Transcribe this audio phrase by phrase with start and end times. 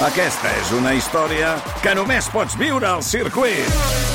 [0.00, 1.50] Aquesta és una història
[1.84, 3.66] que només pots viure al circuit.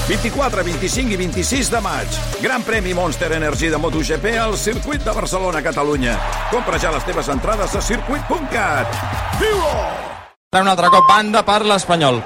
[0.07, 2.17] 24, 25 i 26 de maig.
[2.41, 6.15] Gran premi Monster Energy de MotoGP al circuit de Barcelona, Catalunya.
[6.49, 8.97] Compra ja les teves entrades a circuit.cat.
[9.37, 9.77] Viu-ho!
[10.57, 12.17] Un altre cop banda per l'Espanyol.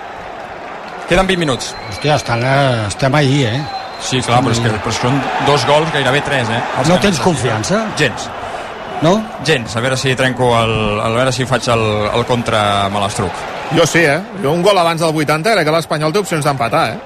[1.12, 1.74] Queden 20 minuts.
[1.92, 3.60] Hòstia, estan, eh, estem ahí, eh?
[4.00, 5.20] Sí, clar, però, és que, però són
[5.50, 6.64] dos gols, gairebé tres, eh?
[6.80, 7.90] Els No tens confiança?
[8.00, 8.30] Gens.
[9.02, 9.14] No?
[9.46, 9.76] Gens.
[9.76, 11.00] A veure si trenco el...
[11.00, 13.46] A veure si faig el, el contra Malastruc.
[13.76, 14.20] Jo sí, eh?
[14.44, 17.00] Jo un gol abans del 80 era que l'Espanyol té opcions d'empatar, eh?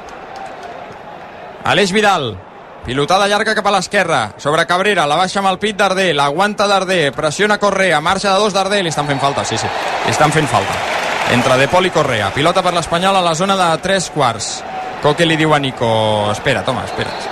[1.69, 2.33] Aleix Vidal.
[2.83, 4.21] Pilotada llarga cap a l'esquerra.
[4.37, 8.55] Sobre Cabrera, la baixa amb el pit Darder, l'aguanta Darder, pressiona Correa, marxa de dos
[8.55, 9.69] Darder, li estan fent falta, sí, sí,
[10.03, 10.75] li estan fent falta.
[11.31, 12.33] Entre De Pol i Correa.
[12.35, 14.57] Pilota per l'Espanyol a la zona de tres quarts.
[15.03, 15.87] Coque li diu a Nico,
[16.31, 17.31] espera, toma, espera't.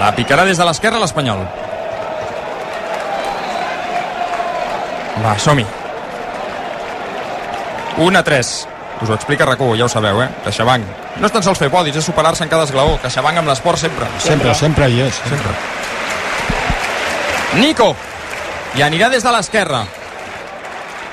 [0.00, 1.44] La picarà des de l'esquerra l'Espanyol.
[5.24, 5.66] Va, som-hi.
[8.00, 8.52] 1 a 3.
[9.00, 10.28] Us ho explica RAC1, ja ho sabeu, eh?
[10.44, 10.84] CaixaBank.
[11.20, 12.98] No és tan sols fer podis, és superar-se en cada esglaó.
[13.00, 14.08] CaixaBank amb l'esport sempre.
[14.20, 15.22] Sempre, sempre hi és.
[15.28, 15.54] Sempre.
[17.60, 17.94] Nico.
[18.76, 19.82] I anirà des de l'esquerra.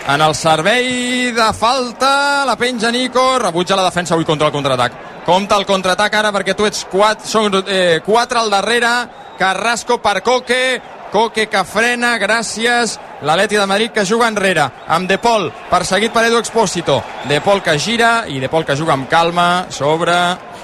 [0.08, 4.94] En el servei de falta, la penja Nico, rebutja la defensa avui contra el contraatac.
[5.25, 8.92] Compte el contraatac ara perquè tu ets 4, són eh, 4 al darrere,
[9.38, 10.80] Carrasco per Coque,
[11.11, 16.25] Coque que frena, gràcies, l'Atleti de Madrid que juga enrere, amb De Pol, perseguit per
[16.27, 16.99] Edu Expósito,
[17.30, 20.14] De Pol que gira i De Pol que juga amb calma sobre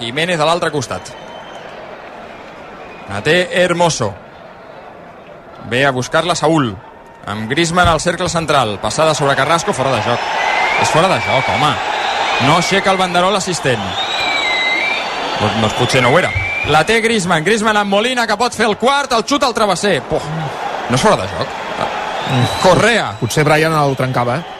[0.01, 1.13] Jiménez a l'altre costat.
[3.09, 4.13] La té Hermoso.
[5.69, 6.73] Ve a buscar-la Saúl.
[7.25, 8.79] Amb Griezmann al cercle central.
[8.81, 10.31] Passada sobre Carrasco, fora de joc.
[10.81, 11.73] És fora de joc, home.
[12.47, 13.83] No aixeca el banderó l'assistent.
[15.39, 16.42] Doncs, doncs potser no ho era.
[16.71, 17.43] La té Griezmann.
[17.43, 19.97] Griezmann amb Molina, que pot fer el quart, el xut al travesser.
[20.07, 20.23] Poh,
[20.89, 21.59] no és fora de joc.
[22.63, 23.13] Correa.
[23.19, 24.59] Potser Brian el trencava, eh?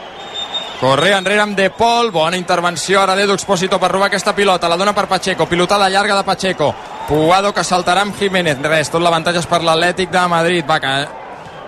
[0.81, 4.75] Correa enrere amb De Pol, bona intervenció ara d'Edu Expósito per robar aquesta pilota, la
[4.75, 6.73] dona per Pacheco, pilotada llarga de Pacheco,
[7.07, 10.91] Puado que saltarà amb Jiménez, res, tot l'avantatge és per l'Atlètic de Madrid, va, que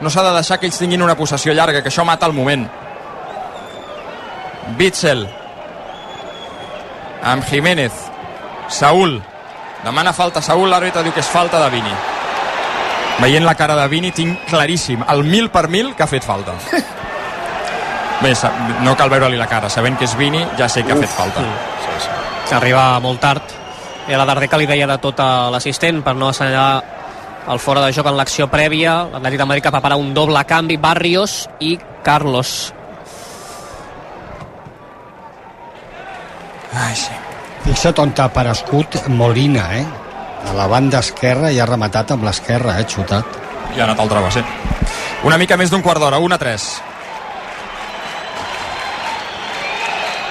[0.02, 2.68] no s'ha de deixar que ells tinguin una possessió llarga, que això mata el moment.
[4.76, 5.24] Bitzel,
[7.24, 7.94] amb Jiménez,
[8.68, 9.22] Saúl,
[9.86, 11.94] demana falta Saúl, l'àrbitre diu que és falta de Vini.
[13.22, 16.58] Veient la cara de Vini tinc claríssim, el mil per mil que ha fet falta.
[18.24, 18.32] Bé,
[18.84, 21.44] no cal veure-li la cara, sabent que és Vini ja sé que ha fet falta.
[22.46, 23.56] que arriba molt tard
[24.08, 26.84] i a la Darder que li deia de tot a l'assistent per no assenyalar
[27.50, 30.78] el fora de joc en l'acció prèvia l'Atlètic de Madrid que prepara un doble canvi
[30.78, 31.76] Barrios i
[32.06, 32.74] Carlos
[36.76, 37.25] Ai, sí.
[37.66, 39.86] Fixa't on t'ha aparegut Molina, eh?
[40.46, 42.86] A la banda esquerra i ha rematat amb l'esquerra, eh?
[42.86, 43.40] Xutat.
[43.74, 44.44] I ha anat al travesser.
[45.26, 46.68] Una mica més d'un quart d'hora, 1 a 3.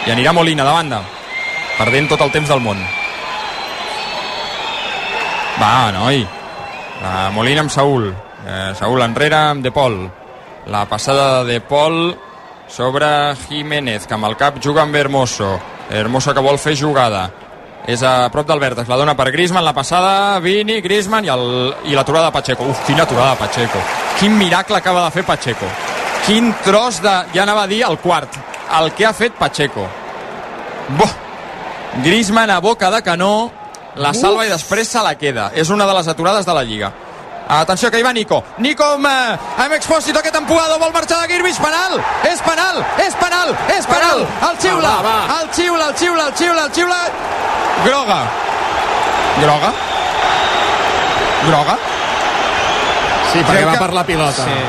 [0.06, 1.02] I anirà Molina de banda,
[1.80, 2.78] perdent tot el temps del món.
[5.58, 6.22] Va, noi.
[7.02, 8.12] La Molina amb Saúl.
[8.46, 10.04] Eh, Saúl enrere amb De Pol.
[10.70, 12.14] La passada de De Pol
[12.70, 15.56] sobre Jiménez, que amb el cap juga amb Hermoso.
[15.90, 17.26] Hermoso que vol fer jugada.
[17.86, 21.74] És a prop del vèrtex, la dona per Griezmann, la passada, Vini, Griezmann i, el,
[21.90, 22.64] i l'aturada de Pacheco.
[22.72, 23.82] Uf, quina aturada de Pacheco.
[24.18, 25.68] Quin miracle acaba de fer Pacheco.
[26.24, 27.12] Quin tros de...
[27.34, 28.38] Ja anava a dir el quart.
[28.80, 29.84] El que ha fet Pacheco.
[30.96, 31.12] Boh!
[32.02, 33.52] Griezmann a boca de canó,
[33.96, 35.50] la salva i després se la queda.
[35.54, 36.90] És una de les aturades de la Lliga.
[37.48, 38.42] Atenció que hi va Nico.
[38.58, 42.00] Nico amb, eh, amb Expósito, aquest empujador, vol marxar de Girvich, penal!
[42.24, 42.84] És penal!
[43.04, 43.54] És penal!
[43.76, 44.26] És penal!
[44.48, 44.94] El xiula!
[45.40, 47.00] El xiula, el xiula, el xiula, el xiula!
[47.84, 48.20] Groga.
[49.42, 49.72] Groga?
[51.46, 51.78] Groga?
[53.32, 54.44] Sí, perquè va per la pilota.
[54.44, 54.60] sí.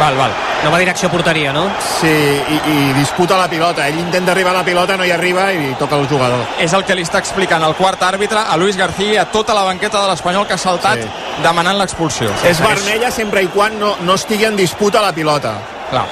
[0.00, 0.49] Val, val.
[0.64, 1.62] No va direcció a porteria no?
[2.00, 3.86] Sí, i, i disputa la pilota.
[3.88, 6.42] Ell intenta arribar a la pilota, no hi arriba i toca el jugador.
[6.60, 9.54] És el que li està explicant el quart àrbitre a Luis García i a tota
[9.56, 11.08] la banqueta de l'Espanyol que ha saltat Sí.
[11.42, 12.28] demanant l'expulsió.
[12.44, 15.54] És vermella sempre i quan no, no estigui en disputa la pilota.
[15.90, 16.06] Clar.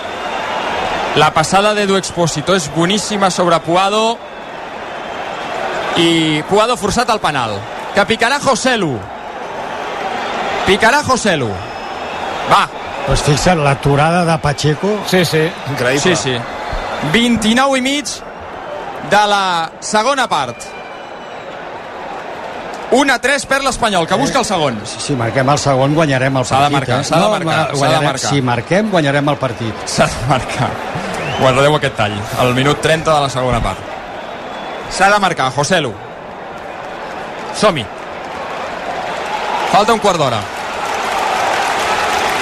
[1.17, 4.17] La passada d'Edu Expósito és boníssima sobre Puado
[5.97, 7.59] i Puado forçat al penal.
[7.95, 8.93] Que picarà Joselu.
[10.67, 11.49] Picarà Joselu.
[12.53, 12.69] Va,
[13.09, 14.99] Pues fixa't, l'aturada de Pacheco...
[15.09, 16.01] sí, sí Increïble.
[16.01, 16.35] sí, sí.
[17.13, 18.05] 29 i mig
[19.11, 20.57] de la segona part.
[22.91, 24.79] 1 a 3 per l'Espanyol, que busca el segon.
[24.85, 26.79] Si marquem el segon, guanyarem el S'ha de partit.
[26.79, 27.05] marcar, eh?
[27.05, 28.31] s'ha de marcar, ma- s'ha de guanyarem- marcar.
[28.31, 29.75] Si marquem, guanyarem el partit.
[29.87, 30.69] S'ha de marcar.
[31.41, 32.15] Guardeu aquest tall.
[32.43, 33.79] El minut 30 de la segona part.
[34.91, 35.93] S'ha de marcar, Joselu.
[37.55, 37.85] Som-hi.
[39.73, 40.41] Falta un quart d'hora.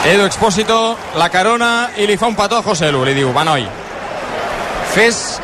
[0.07, 3.01] Edu Expósito la carona i li fa un petó a Joselu.
[3.03, 3.65] Li diu, va noi.
[4.95, 5.41] fes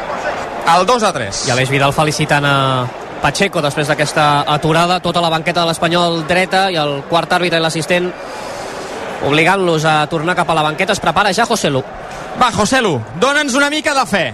[0.71, 1.41] el 2 a 3.
[1.49, 2.87] I Aleix Vidal felicitant a
[3.21, 7.63] Pacheco després d'aquesta aturada, tota la banqueta de l'Espanyol dreta i el quart àrbitre i
[7.63, 8.07] l'assistent
[9.27, 10.95] obligant-los a tornar cap a la banqueta.
[10.95, 11.83] Es prepara ja José Lu.
[12.39, 14.25] Va, Joselu, dona'ns una mica de fe.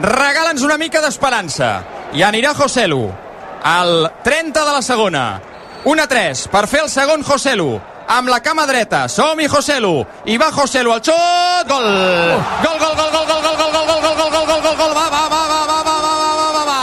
[0.00, 1.82] Regala'ns una mica d'esperança.
[2.16, 3.04] I anirà Joselu.
[3.62, 5.40] Al 30 de la segona.
[5.84, 9.92] 1 a 3 per fer el segon Joselu amb la cama dreta, som-hi Joselu
[10.28, 11.86] i va Joselu al xot gol!
[12.64, 15.06] Gol, gol, gol, gol, gol, gol, gol, gol, gol, gol, gol, gol, gol, gol, va,
[15.14, 16.82] va, va, va, va, va, va, va, va, va,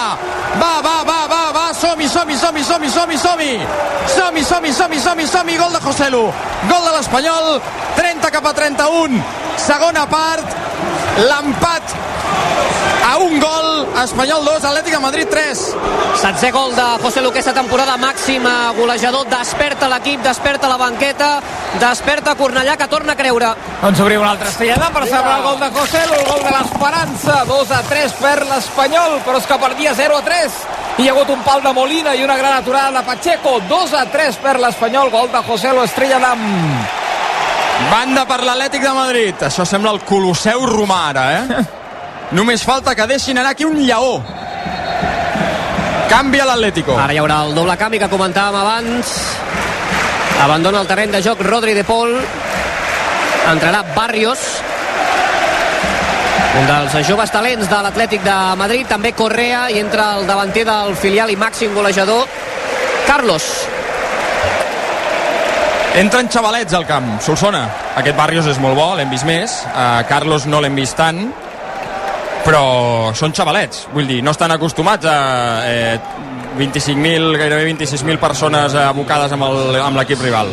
[0.61, 3.51] va, va, va, va, va, som-hi, som-hi, som-hi, som-hi, som-hi, som-hi,
[4.15, 6.23] som-hi, som-hi, som-hi, som-hi, som-hi, gol de Joselu,
[6.71, 7.61] gol de l'Espanyol,
[7.99, 9.21] 30 cap a 31,
[9.67, 10.68] segona part,
[11.27, 11.95] l'empat
[13.09, 15.61] a un gol, Espanyol 2, Atlètic de Madrid 3.
[16.21, 18.45] Setzè gol de José Lu aquesta temporada, màxim
[18.77, 21.29] golejador, desperta l'equip, desperta la banqueta,
[21.81, 23.53] desperta Cornellà, que torna a creure.
[23.81, 27.41] Doncs obrim una altra estrellada per celebrar el gol de José el gol de l'Esperança,
[27.49, 30.63] 2 a 3 per l'Espanyol, però és que perdia 0 a 3.
[30.99, 34.05] Hi ha hagut un pal de Molina i una gran aturada de Pacheco, 2 a
[34.11, 37.08] 3 per l'Espanyol, gol de José Lu, estrella d'am.
[37.89, 39.43] Banda per l'Atlètic de Madrid.
[39.47, 41.63] Això sembla el Colosseu romà ara, eh?
[42.37, 44.19] Només falta que deixin anar aquí un lleó.
[46.09, 46.93] Canvia l'Atlético.
[46.97, 49.13] Ara hi haurà el doble canvi que comentàvem abans.
[50.43, 52.13] Abandona el terreny de joc Rodri de Paul.
[53.49, 54.45] Entrarà Barrios.
[56.59, 58.85] Un dels joves talents de l'Atlètic de Madrid.
[58.89, 62.25] També Correa i entra el davanter del filial i màxim golejador
[63.09, 63.49] Carlos.
[65.97, 67.15] Entren xavalets al camp.
[67.25, 67.63] Solsona.
[67.97, 69.61] Aquest Barrios és molt bo, l'hem vist més.
[69.73, 71.29] Uh, Carlos no l'hem vist tant
[72.49, 75.17] però són xavalets, vull dir, no estan acostumats a
[75.67, 75.99] eh,
[76.57, 80.49] 25.000, gairebé 26.000 persones abocades amb l'equip rival.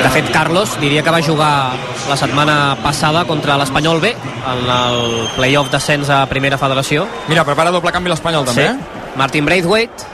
[0.00, 1.52] De fet, Carlos diria que va jugar
[2.08, 5.02] la setmana passada contra l'Espanyol B en el
[5.36, 7.04] playoff d'ascens a Primera Federació.
[7.28, 8.70] Mira, prepara doble canvi l'Espanyol també.
[8.70, 8.72] Sí.
[8.72, 9.12] Eh?
[9.20, 10.08] Martin Braithwaite,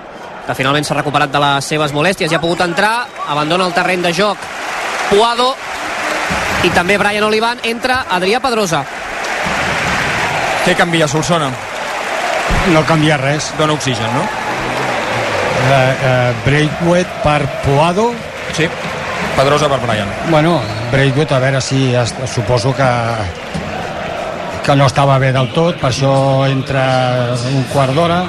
[0.46, 4.04] que finalment s'ha recuperat de les seves molèsties i ha pogut entrar, abandona el terreny
[4.06, 4.38] de joc
[5.10, 5.52] Puado
[6.66, 8.82] i també Brian Olivan, entra Adrià Pedrosa.
[10.66, 11.50] Què canvia Solsona?
[12.75, 13.52] No canvia res.
[13.58, 14.25] Dona oxigen, no?
[15.66, 18.08] Uh, uh, Braithwaite per Puado.
[18.56, 18.66] Sí,
[19.37, 20.10] Pedrosa per Brian.
[20.31, 20.58] Bueno,
[20.90, 22.90] Braithwaite, a veure si es, suposo que
[24.66, 26.12] que no estava bé del tot, per això
[26.50, 26.82] entra
[27.46, 28.25] un quart d'hora.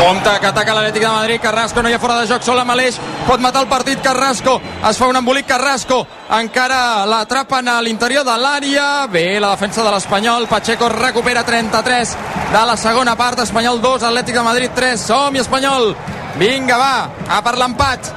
[0.00, 2.72] Compte que ataca l'Atlètic de Madrid, Carrasco no hi ha fora de joc, sol amb
[2.72, 4.54] Aleix, pot matar el partit Carrasco,
[4.88, 5.98] es fa un embolic Carrasco,
[6.38, 12.16] encara l'atrapen a l'interior de l'àrea, bé la defensa de l'Espanyol, Pacheco recupera 33
[12.54, 15.92] de la segona part, Espanyol 2, Atlètic de Madrid 3, som i Espanyol,
[16.40, 16.94] vinga va,
[17.28, 18.14] a per l'empat,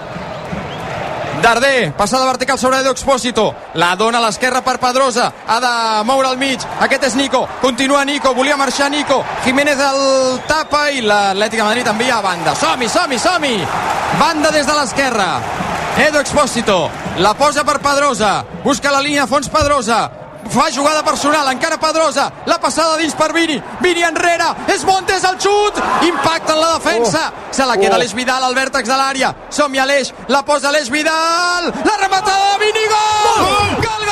[1.43, 5.71] Darder, passada vertical sobre Edo Expósito, la dona a l'esquerra per Pedrosa, ha de
[6.07, 11.03] moure al mig, aquest és Nico, continua Nico, volia marxar Nico, Jiménez el tapa i
[11.03, 13.59] l'Atlètic de Madrid envia a banda, som-hi, som-hi, som-hi,
[14.21, 15.29] banda des de l'esquerra,
[16.07, 20.05] Edo Expósito, la posa per Pedrosa, busca la línia fons Pedrosa,
[20.53, 25.39] fa jugada personal, encara Pedrosa, la passada dins per Vini, Vini enrere, és Montes el
[25.41, 27.53] xut, impacta en la defensa, oh.
[27.55, 28.01] se la queda oh.
[28.01, 32.65] l'Eix Vidal al vèrtex de l'àrea, som-hi Aleix, la posa l'Eix Vidal, la rematada de
[32.67, 33.43] Vini, gol!
[33.43, 34.02] Gol, gol,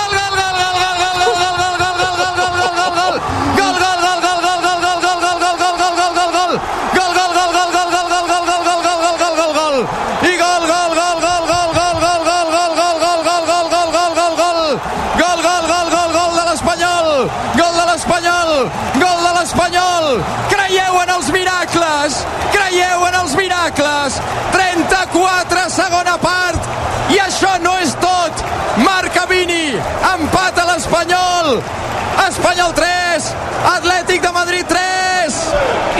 [32.28, 32.72] Espanyol.
[32.74, 33.34] 3
[33.76, 35.02] Atlètic de Madrid 3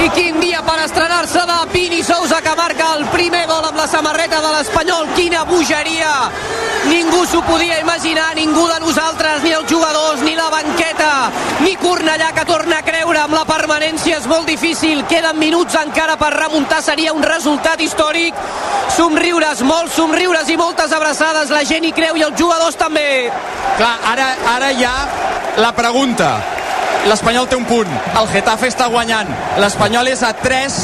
[0.02, 3.88] i quin dia per estrenar-se de Vini Sousa que marca el primer gol amb la
[3.88, 5.10] samarreta de l'Espanyol.
[5.16, 6.14] Quina bogeria.
[6.90, 11.30] Ningú s'ho podia imaginar, ningú de nosaltres ni els jugadors, ni la banqueta.
[11.62, 14.18] Ni Cornellà que torna a creure amb la permanència.
[14.18, 15.06] És molt difícil.
[15.06, 16.82] Queden minuts encara per remuntar.
[16.82, 18.34] Seria un resultat històric.
[18.98, 21.54] Somriures, molts somriures i moltes abraçades.
[21.54, 23.30] La gent hi creu i els jugadors també.
[23.78, 26.32] Clar, ara, ara ha la pregunta
[27.10, 27.90] l'Espanyol té un punt,
[28.20, 29.30] el Getafe està guanyant
[29.60, 30.78] l'Espanyol és a 3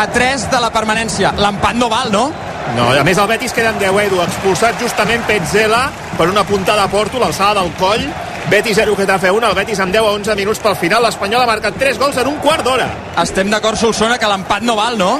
[0.00, 2.28] a 3 de la permanència l'empat no val, no?
[2.76, 5.86] No, a més el Betis queda en 10 Edu, expulsat justament Petzela
[6.18, 8.04] per una puntada a Porto, l'alçada del coll
[8.48, 11.50] Betis 0, Getafe 1, el Betis amb 10 a 11 minuts pel final, l'Espanyol ha
[11.50, 12.86] marcat 3 gols en un quart d'hora.
[13.20, 15.18] Estem d'acord, Solsona, que l'empat no val, no?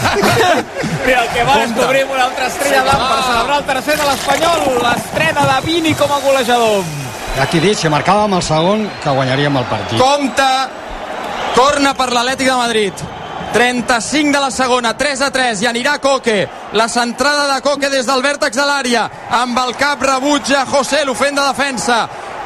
[1.06, 4.64] Mira, el que va descobrir una altra estrella d'am per celebrar el tercer de l'Espanyol,
[4.86, 6.88] l'estrena de Vini com a golejador.
[7.36, 10.00] Ja t'he dit, si marcàvem el segon, que guanyaríem el partit.
[10.02, 10.50] Compte,
[11.54, 13.06] corna per l'Atlètic de Madrid.
[13.54, 16.48] 35 de la segona, 3 a 3, i anirà Coque.
[16.74, 19.06] La centrada de Coque des del vèrtex de l'àrea.
[19.44, 22.00] Amb el cap rebutja José, l'ofent de defensa.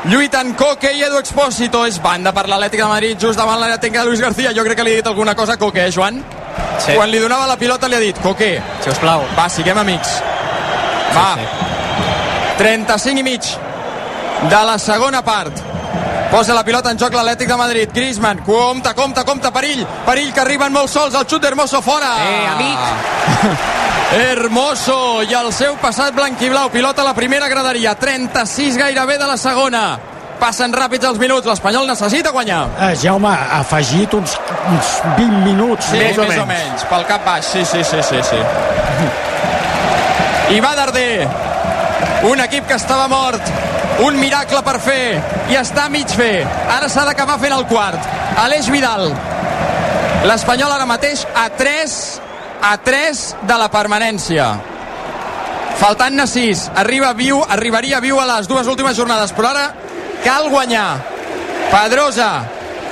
[0.05, 1.85] Lluiten Coque i Edu Expósito.
[1.87, 4.53] És banda per l'Atlètic de Madrid, just davant l'àrea tècnica de Luis García.
[4.53, 6.21] Jo crec que li ha dit alguna cosa a Coque, eh, Joan?
[6.79, 6.93] Sí.
[6.95, 9.23] Quan li donava la pilota li ha dit, Coque, Si us plau.
[9.37, 10.21] va, siguem amics.
[11.15, 11.47] Va, Sí,
[12.57, 13.41] 35 i mig
[14.49, 15.53] de la segona part.
[16.31, 17.89] Posa la pilota en joc l'Atlètic de Madrid.
[17.93, 19.85] Griezmann, compte, compte, compte, perill.
[20.05, 21.15] Perill que arriben molt sols.
[21.15, 22.11] El xut d'Hermoso fora.
[22.21, 22.77] Eh, amic.
[24.11, 26.69] Hermoso i el seu passat blanquiblau.
[26.69, 27.95] Pilota a la primera graderia.
[27.95, 29.99] 36 gairebé de la segona.
[30.39, 31.47] Passen ràpids els minuts.
[31.47, 32.61] L'Espanyol necessita guanyar.
[32.79, 34.37] Eh, Jaume, ha afegit uns,
[34.71, 35.89] uns 20 minuts.
[35.91, 36.69] Sí, Més o més o menys.
[36.69, 36.85] menys.
[36.89, 38.21] Pel cap baix, sí, sí, sí, sí.
[38.23, 38.39] sí.
[40.55, 41.27] I va Darder.
[42.29, 43.41] Un equip que estava mort.
[44.05, 45.19] Un miracle per fer.
[45.51, 46.45] I està a mig fer.
[46.71, 47.99] Ara s'ha d'acabar fent el quart.
[48.39, 49.11] Aleix Vidal.
[50.27, 51.99] L'Espanyol ara mateix a 3
[52.61, 54.49] a 3 de la permanència.
[55.79, 56.65] Faltant-ne 6.
[56.75, 59.69] Arriba viu, arribaria viu a les dues últimes jornades, però ara
[60.23, 60.97] cal guanyar.
[61.69, 62.31] Pedrosa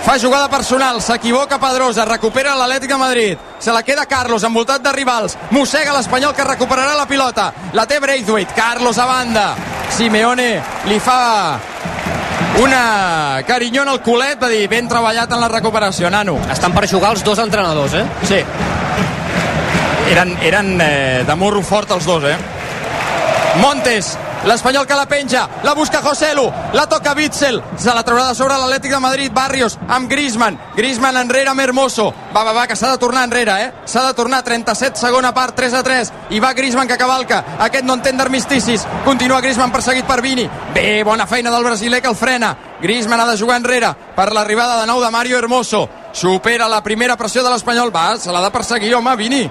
[0.08, 4.94] fa jugada personal, s'equivoca Pedrosa, recupera l'Atlètic de Madrid, se la queda Carlos envoltat de
[4.96, 9.48] rivals, mossega l'Espanyol que recuperarà la pilota, la té Braithwaite, Carlos a banda,
[9.92, 11.60] Simeone li fa
[12.62, 16.38] una carinyona al culet, va dir, ben treballat en la recuperació, nano.
[16.52, 18.06] Estan per jugar els dos entrenadors, eh?
[18.28, 18.40] Sí.
[20.14, 22.38] Eren, eren eh, de morro fort els dos, eh?
[23.60, 28.36] Montes, l'Espanyol que la penja, la busca Joselu, la toca Witzel, se la traurà de
[28.36, 32.75] sobre l'Atlètic de Madrid, Barrios, amb Griezmann, Griezmann enrere amb Hermoso, va, va, va, que
[32.75, 33.72] s'ha de tornar enrere, eh?
[33.86, 37.86] S'ha de tornar, 37, segona part, 3 a 3, i va Griezmann que cavalca, aquest
[37.86, 42.20] no entén d'armisticis, continua Griezmann perseguit per Vini, bé, bona feina del brasiler que el
[42.20, 46.84] frena, Griezmann ha de jugar enrere per l'arribada de nou de Mario Hermoso, supera la
[46.84, 49.46] primera pressió de l'Espanyol, va, se l'ha de perseguir, home, Vini,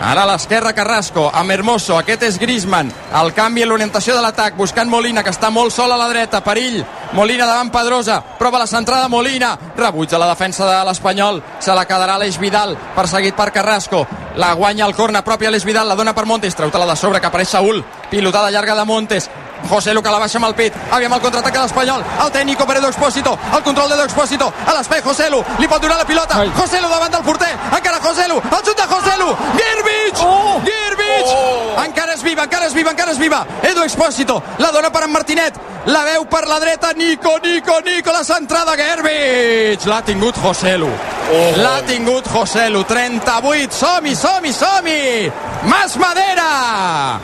[0.00, 2.88] Ara a l'esquerra Carrasco, amb Hermoso, aquest és Griezmann,
[3.20, 6.40] el canvi en l'orientació de l'atac, buscant Molina, que està molt sol a la dreta,
[6.40, 6.78] perill,
[7.12, 12.16] Molina davant Pedrosa, prova la centrada Molina, rebutja la defensa de l'Espanyol, se la quedarà
[12.16, 14.06] l'Eix Vidal, perseguit per Carrasco,
[14.40, 17.20] la guanya al corna propi a l'Eix Vidal, la dona per Montes, treu-te-la de sobre,
[17.20, 19.28] que apareix Saúl, pilotada llarga de Montes,
[19.68, 22.66] José Lu que la baixa amb el pit, aviam el contraatac de l'Espanyol, el tècnico
[22.66, 26.04] per Edu Expósito, el control d'Edu Expósito, a l'espai José Lu, li pot donar la
[26.06, 26.50] pilota, Ai.
[26.56, 30.60] José Lu davant del porter, encara José Lu, el xut de José Lu, Girbich, Oh!
[30.64, 31.30] Girbich,
[31.84, 35.12] encara és viva, encara és viva, encara és viva, Edu Expósito, la dona per en
[35.12, 35.54] Martinet,
[35.86, 40.90] la veu per la dreta, Nico, Nico, Nico, la centrada, Girbich, l'ha tingut José Lu,
[41.56, 45.32] l'ha tingut José Lu, 38, som-hi, som-hi, som-hi,
[45.64, 47.20] Mas Madera,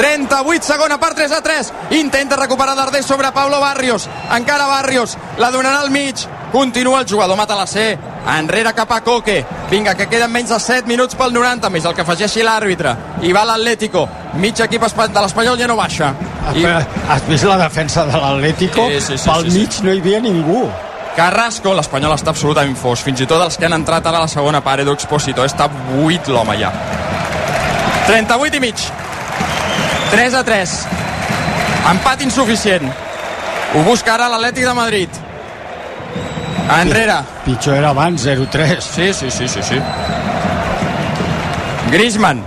[0.00, 1.72] 38, segona part, 3 a 3.
[1.90, 4.08] Intenta recuperar Darder sobre Pablo Barrios.
[4.34, 5.18] Encara Barrios.
[5.36, 6.14] La donarà al mig.
[6.50, 7.98] Continua el jugador, mata la C.
[8.38, 9.44] Enrere cap a Coque.
[9.70, 12.94] Vinga, que queden menys de 7 minuts pel 90, més el que afegeixi l'àrbitre.
[13.20, 14.06] I va l'Atlético.
[14.40, 16.14] Mig equip de l'Espanyol ja no baixa.
[16.54, 16.64] I.
[16.64, 18.88] Has vist la defensa de l'Atlético?
[18.88, 19.58] Sí, sí, sí, Pel sí, sí.
[19.58, 20.62] mig no hi havia ningú.
[21.14, 23.04] Carrasco, l'Espanyol està absolutament fos.
[23.04, 26.26] Fins i tot els que han entrat ara a la segona part, Edu està buit
[26.26, 26.72] l'home ja.
[28.08, 28.90] 38 i mig.
[30.10, 30.86] 3 a 3.
[31.90, 32.86] Empat insuficient.
[33.74, 35.20] Ho busca ara l'Atlètic de Madrid.
[36.80, 37.20] Enrere.
[37.44, 38.80] Pitjor era abans, 0-3.
[38.82, 39.78] Sí, sí, sí, sí, sí.
[41.90, 42.42] Griezmann.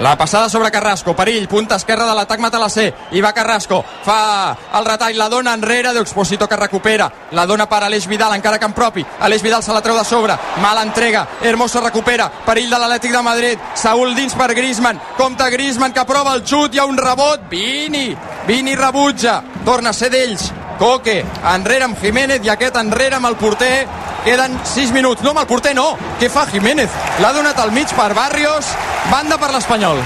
[0.00, 3.78] La passada sobre Carrasco, perill, punta esquerra de l'atac mata la C, i va Carrasco,
[4.02, 8.58] fa el retall, la dona enrere d'Exposito que recupera, la dona per Aleix Vidal, encara
[8.58, 12.82] camp propi, Aleix Vidal se la treu de sobre, mala entrega, Hermoso recupera, perill de
[12.82, 16.90] l'Atlètic de Madrid, Saúl dins per Griezmann, compta Griezmann que prova el xut, hi ha
[16.90, 18.08] un rebot, Vini,
[18.48, 21.20] Vini rebutja, torna a ser d'ells, Coque,
[21.54, 23.86] enrere amb Jiménez i aquest enrere amb el porter
[24.24, 26.90] queden 6 minuts, no amb el porter no què fa Jiménez?
[27.20, 28.72] L'ha donat al mig per Barrios,
[29.10, 30.00] banda per l'Espanyol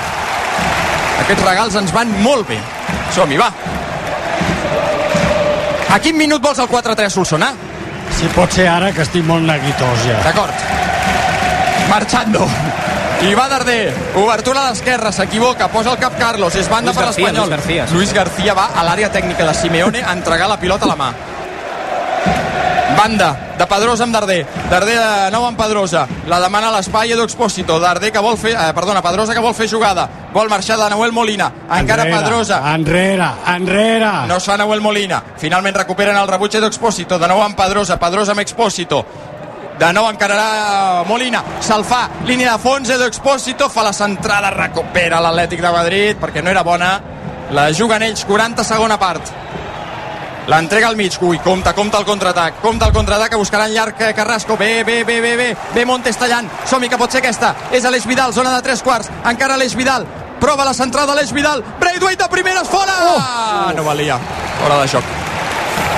[1.24, 2.58] aquests regals ens van molt bé
[3.14, 3.50] som-hi, va
[5.88, 7.48] a quin minut vols el 4-3 Solsona?
[8.18, 10.18] Si pot ser ara, que estic molt neguitós ja.
[10.24, 10.66] D'acord.
[11.88, 12.44] Marchando.
[13.24, 17.08] I va Darder, obertura a l'esquerra, s'equivoca, posa el cap Carlos, és banda Luis per
[17.08, 17.48] l'Espanyol.
[17.48, 17.96] Luis García, sí.
[17.96, 21.10] Luis García va a l'àrea tècnica de Simeone a entregar la pilota a la mà.
[22.98, 24.44] Banda de Pedrosa amb Darder.
[24.68, 26.00] Darder de nou amb Pedrosa.
[26.26, 27.76] La demana a l'espai Edu Expósito.
[27.78, 28.56] Darder que vol fer...
[28.58, 30.08] Eh, perdona, Pedrosa que vol fer jugada.
[30.34, 31.46] Vol marxar de Nahuel Molina.
[31.78, 32.58] Encara Enrere, Pedrosa.
[32.74, 34.10] Enrere, enrere.
[34.26, 35.22] No es fa Nahuel Molina.
[35.38, 37.20] Finalment recuperen el rebuig d'Expósito.
[37.22, 38.00] De nou amb Pedrosa.
[38.02, 39.04] Pedrosa amb Expósito.
[39.78, 41.44] De nou encararà Molina.
[41.62, 42.08] Se'l fa.
[42.26, 42.90] Línia de fons.
[42.90, 44.50] Edu Expósito fa la centrada.
[44.50, 46.96] Recupera l'Atlètic de Madrid perquè no era bona.
[47.54, 48.26] La juguen ells.
[48.26, 49.30] 40 segona part.
[50.48, 51.12] L'entrega al mig.
[51.20, 52.60] Ui, compta, compta el contraatac.
[52.62, 54.56] Compta el contraatac que buscaran llarg eh, Carrasco.
[54.56, 55.48] Bé, bé, bé, bé, bé.
[55.74, 56.48] Bé Montes tallant.
[56.64, 57.54] Som-hi, que pot ser aquesta.
[57.70, 59.10] És Aleix Vidal, zona de tres quarts.
[59.28, 60.06] Encara Aleix Vidal.
[60.40, 61.60] Prova la centrada Aleix Vidal.
[61.80, 62.94] Braithwaite de primeres, fora!
[63.10, 63.72] Oh!
[63.76, 64.16] No valia.
[64.62, 65.04] Fora de joc.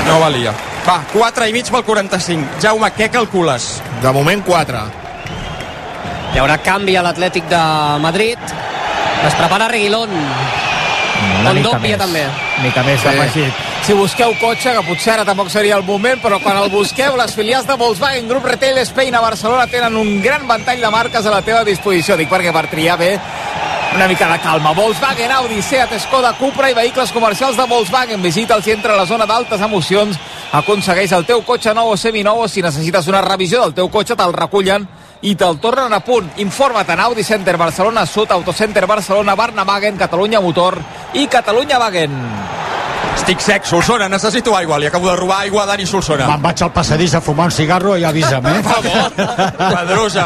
[0.08, 0.52] No valia.
[0.86, 2.58] Va, 4 i mig pel 45.
[2.62, 3.70] Jaume, què calcules?
[4.02, 4.82] De moment 4.
[6.34, 7.62] Hi haurà canvi a l'Atlètic de
[8.02, 8.38] Madrid.
[9.26, 10.10] Es prepara Reguilón.
[11.40, 11.98] Una més.
[11.98, 12.24] també.
[12.24, 13.08] Una mica més Sí.
[13.08, 13.69] afegit.
[13.82, 17.32] Si busqueu cotxe, que potser ara tampoc seria el moment, però quan el busqueu, les
[17.34, 21.32] filials de Volkswagen Group Retail Spain a Barcelona tenen un gran ventall de marques a
[21.32, 22.18] la teva disposició.
[22.20, 23.14] Dic perquè per triar bé
[23.94, 24.74] una mica de calma.
[24.76, 28.22] Volkswagen, Audi, Seat, Skoda, Cupra i vehicles comercials de Volkswagen.
[28.22, 30.20] Visita el centre a la zona d'altes emocions.
[30.52, 34.14] Aconsegueix el teu cotxe nou o seminou o si necessites una revisió del teu cotxe
[34.14, 34.86] te'l recullen
[35.22, 36.30] i te'l tornen a punt.
[36.44, 40.78] Informa't en Audi Center Barcelona Sud, Autocenter Barcelona, Barnavagen, Catalunya Motor
[41.14, 42.18] i Catalunya Wagen.
[43.20, 44.78] Estic sec, Solsona, necessito aigua.
[44.80, 46.24] Li acabo de robar aigua a Dani Solsona.
[46.30, 48.62] Me'n vaig al passadís a fumar un cigarro i avisa'm, eh?
[49.76, 50.24] Pedrosa.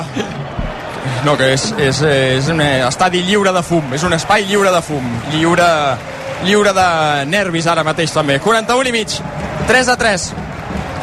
[1.26, 4.80] No, que és, és, és un estadi lliure de fum, és un espai lliure de
[4.84, 5.66] fum, lliure,
[6.46, 6.86] lliure de
[7.32, 8.38] nervis ara mateix també.
[8.38, 9.18] 41 i mig,
[9.66, 10.30] 3 a 3.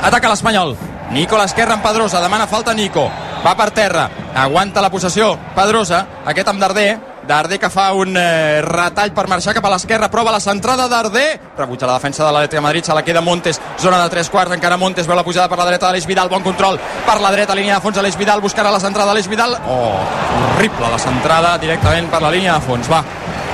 [0.07, 0.77] Ataca l'Espanyol.
[1.11, 3.09] Nico a l'esquerra amb Pedrosa, demana falta Nico.
[3.43, 7.10] Va per terra, aguanta la possessió Pedrosa, aquest amb Darder.
[7.31, 11.39] Darder que fa un eh, retall per marxar cap a l'esquerra, prova la centrada Darder,
[11.55, 14.51] rebutja la defensa de l'Atlètic de Madrid, se la queda Montes, zona de tres quarts,
[14.51, 17.55] encara Montes veu la pujada per la dreta d'Aleix Vidal, bon control per la dreta,
[17.55, 19.93] línia de fons, Aleix Vidal buscarà la centrada d'Aleix Vidal, oh,
[20.41, 22.99] horrible la centrada directament per la línia de fons, va,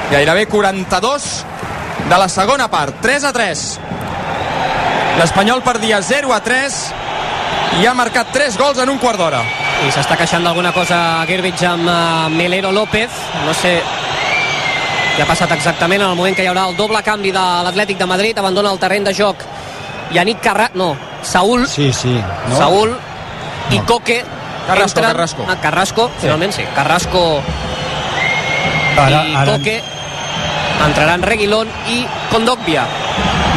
[0.10, 1.30] gairebé 42
[2.10, 3.64] de la segona part, 3 a 3
[5.22, 6.82] l'Espanyol perdia 0 a 3
[7.84, 9.46] i ha marcat 3 gols en un quart d'hora
[9.86, 10.98] I s'està queixant d'alguna cosa
[11.30, 13.14] Girbich amb uh, Melero López.
[13.46, 13.76] No sé
[15.16, 17.98] què ha passat exactament en el moment que hi haurà el doble canvi de l'Atlètic
[18.02, 18.38] de Madrid.
[18.42, 19.44] Abandona el terreny de joc
[20.14, 20.70] Yannick Carra...
[20.74, 21.66] No, Saúl.
[21.70, 22.16] Sí, sí.
[22.50, 22.58] No?
[22.58, 22.96] Saúl
[23.76, 24.22] i Coque
[24.68, 25.46] Carrasco, entren- Carrasco.
[25.48, 26.66] Ah, Carrasco, finalment sí.
[26.76, 27.22] Carrasco
[28.98, 29.78] Ara, i ara, Coque
[30.88, 32.86] entraran Reguilón i Condogbia.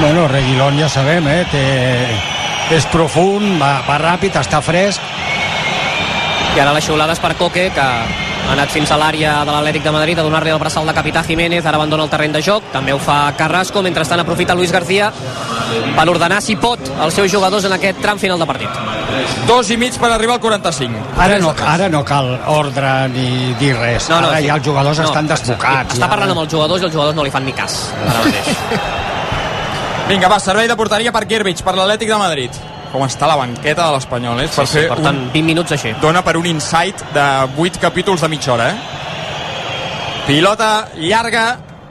[0.00, 1.44] Bueno, Reguilón ja sabem, eh?
[1.52, 5.09] Té, és profund, va, va ràpid, està fresc.
[6.56, 9.92] I ara les xiulades per Coque, que ha anat fins a l'àrea de l'Atlètic de
[9.94, 12.92] Madrid a donar-li el braçal de capità Jiménez, ara abandona el terreny de joc, també
[12.92, 15.12] ho fa Carrasco, mentrestant aprofita Luis García
[15.94, 18.80] per ordenar si pot els seus jugadors en aquest tram final de partit.
[19.46, 23.76] dos i mig per arribar al 45 Ara no, ara no cal ordre ni dir
[23.76, 24.08] res.
[24.08, 24.46] No, no, ara sí.
[24.46, 25.94] ja els jugadors No, estan desbocats.
[25.94, 26.10] Està ja.
[26.10, 27.92] parlant amb els jugadors i els jugadors no li fan ni cas.
[28.02, 28.50] Ara mateix.
[30.10, 32.50] Vinga, va, servei de porteria per Girbich, per l'Atlètic de Madrid.
[32.90, 34.48] Com està la banqueta de l'Espanyol, eh?
[34.50, 35.26] Per Sí, sí, fer porten un...
[35.32, 35.92] 20 minuts així.
[36.02, 37.26] Dona per un insight de
[37.56, 38.78] 8 capítols de mitja hora, eh?
[40.26, 41.44] Pilota llarga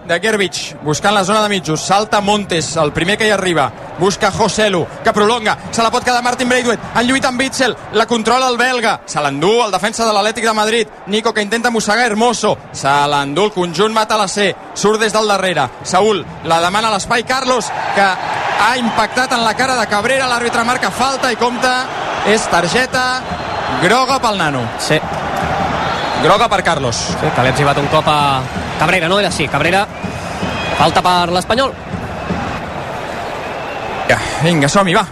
[0.07, 1.81] de Gerbich, buscant la zona de mitjos.
[1.81, 3.71] Salta Montes, el primer que hi arriba.
[3.99, 5.57] Busca Joselu, que prolonga.
[5.71, 6.81] Se la pot quedar Martin Braithwaite.
[6.95, 7.75] En lluita amb Bitzel.
[7.93, 9.01] La controla el belga.
[9.05, 10.88] Se l'endú el defensa de l'Atlètic de Madrid.
[11.07, 12.57] Nico que intenta mossegar Hermoso.
[12.71, 14.55] Se l'endú el conjunt mata la C.
[14.73, 15.67] Surt des del darrere.
[15.83, 17.25] Saúl la demana a l'espai.
[17.27, 20.27] Carlos, que ha impactat en la cara de Cabrera.
[20.27, 21.85] L'àrbitre marca falta i compta.
[22.27, 23.21] És targeta
[23.83, 24.63] groga pel nano.
[24.79, 24.99] Sí,
[26.23, 26.95] Groga per Carlos.
[26.95, 28.41] sí que li ha exhibat un cop a
[28.77, 29.47] Cabrera, no era així.
[29.47, 29.85] Cabrera,
[30.77, 31.71] falta per l'Espanyol.
[34.10, 35.06] Ja, vinga, som-hi, va.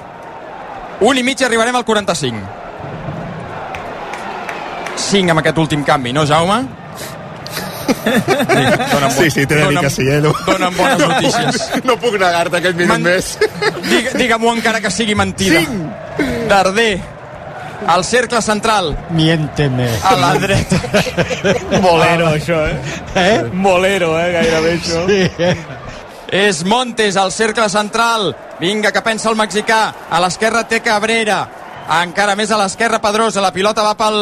[1.05, 2.39] Un i mig arribarem al 45.
[4.97, 6.63] 5 amb aquest últim canvi, no, Jaume?
[9.17, 10.19] Sí, sí, t'he de dir que sí, eh?
[10.23, 11.61] No, Dóna'm bones no notícies.
[11.73, 13.37] Puc, no puc negar-te aquest minut Man- més.
[13.87, 15.59] Digue- Digue-m'ho encara que sigui mentida.
[15.61, 16.47] Cinc.
[16.49, 16.99] Darder,
[17.87, 19.87] al cercle central, Miénteme.
[20.03, 20.81] a la dreta.
[21.81, 22.77] Bolero, això, eh?
[23.15, 23.43] Eh?
[23.53, 24.31] Bolero, eh?
[24.33, 25.05] Gairebé això.
[25.07, 25.55] Sí, eh?
[26.31, 28.35] És Montes al cercle central.
[28.59, 29.81] Vinga, que pensa el mexicà.
[30.09, 31.41] A l'esquerra té Cabrera.
[32.01, 33.41] Encara més a l'esquerra Pedrosa.
[33.43, 34.17] La pilota va pel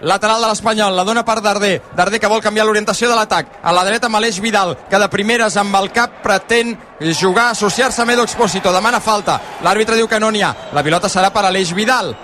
[0.00, 0.96] lateral de l'Espanyol.
[0.96, 1.74] La dona per Darder.
[1.96, 3.58] Darder que vol canviar l'orientació de l'atac.
[3.62, 6.76] A la dreta amb Aleix Vidal, que de primeres amb el cap pretén
[7.20, 8.72] jugar, associar-se a Medo Expósito.
[8.72, 9.40] Demana falta.
[9.62, 10.54] L'àrbitre diu que no n'hi ha.
[10.72, 12.14] La pilota serà per Aleix Vidal.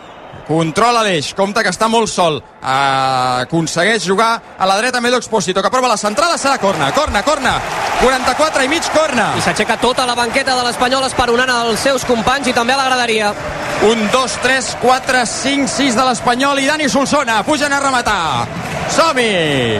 [0.47, 2.41] Controla l'eix, compta que està molt sol.
[2.63, 7.23] Uh, aconsegueix jugar a la dreta Medo Expósito, que prova la centrada, serà corna, corna,
[7.23, 7.55] corna.
[8.03, 9.31] 44 i mig, corna.
[9.39, 12.89] I s'aixeca tota la banqueta de l'Espanyol esperonant els seus companys i també a la
[12.91, 13.33] graderia.
[13.87, 18.47] Un, dos, tres, quatre, cinc, sis de l'Espanyol i Dani Solsona pugen a rematar.
[18.95, 19.79] Som-hi!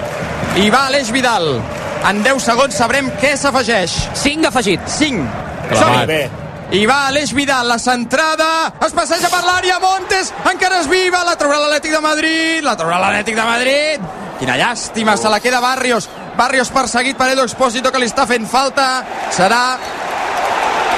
[0.63, 1.57] I va Aleix Vidal.
[2.03, 3.99] En 10 segons sabrem què s'afegeix.
[4.27, 4.87] 5 afegit.
[5.01, 5.27] 5.
[5.71, 6.07] Clavat.
[6.07, 6.42] Som-hi!
[6.73, 11.35] I va Aleix Vidal, la centrada, es passeja per l'àrea, Montes, encara es viva, la
[11.37, 14.07] traurà l'Atlètic de Madrid, la traurà l'Atlètic de Madrid.
[14.41, 16.09] Quina llàstima, se la queda Barrios.
[16.37, 18.87] Barrios perseguit per Edo Expósito, que li està fent falta.
[19.31, 19.61] Serà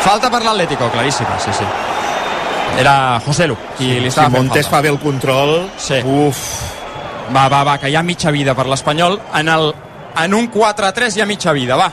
[0.05, 1.65] Falta per l'Atlético, claríssima, sí, sí.
[2.79, 4.77] Era José Lu qui li Si estava fent Montes falta.
[4.77, 5.71] fa bé el control...
[5.79, 6.01] Sí.
[6.05, 6.45] Uf,
[7.33, 9.15] Va, va, va, que hi ha mitja vida per l'Espanyol.
[9.41, 9.71] En, el,
[10.23, 11.87] en un 4-3 hi ha mitja vida, va.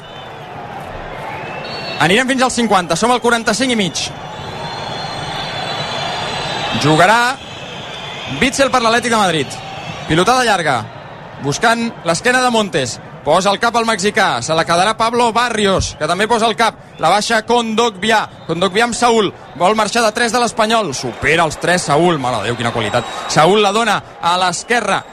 [2.01, 4.07] Anirem fins al 50, som al 45 i mig.
[6.81, 7.35] Jugarà
[8.39, 9.61] Bitzel per l'Atlètic de Madrid.
[10.07, 10.79] Pilotada llarga,
[11.43, 12.97] buscant l'esquena de Montes.
[13.21, 16.79] Posa el cap al mexicà, se la quedarà Pablo Barrios, que també posa el cap.
[16.97, 19.29] La baixa Condogbià, Condogbià amb Saúl.
[19.61, 20.89] Vol marxar de 3 de l'Espanyol.
[20.97, 23.05] Supera els 3 Saúl, mare de Déu, quina qualitat.
[23.29, 25.03] Saúl la dona a l'esquerra.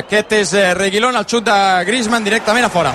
[0.00, 2.94] Aquest és eh, Reguilón, el xut de Griezmann directament a fora.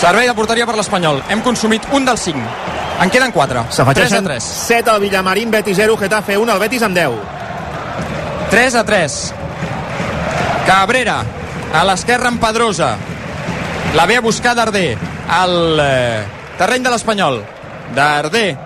[0.00, 1.18] Servei de porteria per l'Espanyol.
[1.28, 2.40] Hem consumit un dels 5.
[3.04, 3.64] En queden 4.
[3.68, 4.46] 3 a s'afegeixen 3.
[4.70, 7.18] 7 al Villamarín, Betis 0, Getafe 1, el Betis amb 10.
[8.50, 9.18] 3 a 3.
[10.64, 11.18] Cabrera
[11.76, 12.94] a l'esquerra amb Pedrosa.
[13.94, 14.96] La ve a buscar Darder
[15.28, 16.24] al eh,
[16.56, 17.42] terreny de l'Espanyol.
[17.94, 18.56] Darder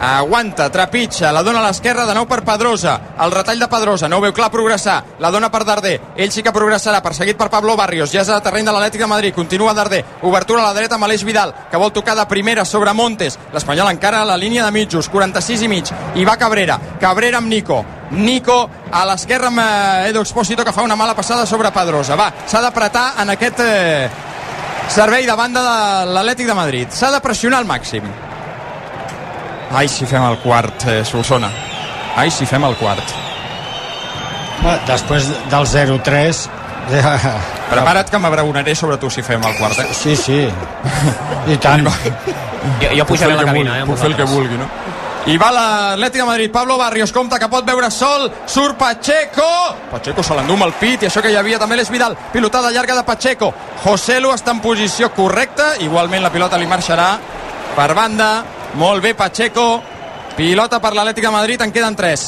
[0.00, 4.18] aguanta, trepitja, la dona a l'esquerra de nou per Pedrosa, el retall de Pedrosa no
[4.18, 7.76] ho veu clar progressar, la dona per Darder ell sí que progressarà, perseguit per Pablo
[7.76, 8.12] Barrios.
[8.12, 10.04] Ja és a terreny de l'Atlètic de Madrid, continua Darder.
[10.22, 13.90] Obertura a la dreta amb Aleix Vidal que vol tocar de primera sobre Montes, l'Espanyol
[13.90, 15.92] encara a la línia de mitjos, 46 i mig.
[16.14, 17.84] I va Cabrera, Cabrera amb Nico.
[18.10, 22.16] Nico a l'esquerra amb eh, Edo Expósito que fa una mala passada sobre Pedrosa.
[22.16, 24.08] Va, s'ha d'apretar en aquest eh,
[24.88, 26.90] servei de banda de l'Atlètic de Madrid.
[26.90, 28.27] S'ha de pressionar al màxim
[29.70, 31.50] Ai, si fem el quart, eh, Solsona.
[32.16, 33.14] Ai, si fem el quart.
[34.64, 36.46] Va, Després del 0-3...
[36.88, 37.14] Ja...
[37.68, 39.90] Prepara't que m'abraonaré sobre tu si fem el quart, eh?
[39.92, 40.38] Sí, sí.
[41.52, 41.84] I tant.
[41.84, 44.16] Jo, jo Puc fer pujaré el a la que cabina, vulgui, eh, puc fer el
[44.16, 44.70] que vulgui, no?
[45.28, 49.44] I va l'Atlètic de Madrid, Pablo Barrios, compta que pot veure sol, surt Pacheco,
[49.90, 52.70] Pacheco se l'endú amb el pit, i això que hi havia també l'és Vidal, pilotada
[52.72, 53.50] llarga de Pacheco,
[53.84, 57.10] José Lu està en posició correcta, igualment la pilota li marxarà
[57.76, 58.30] per banda,
[58.74, 59.82] molt bé Pacheco,
[60.36, 62.26] pilota per l'Atlètic de Madrid, en queden 3.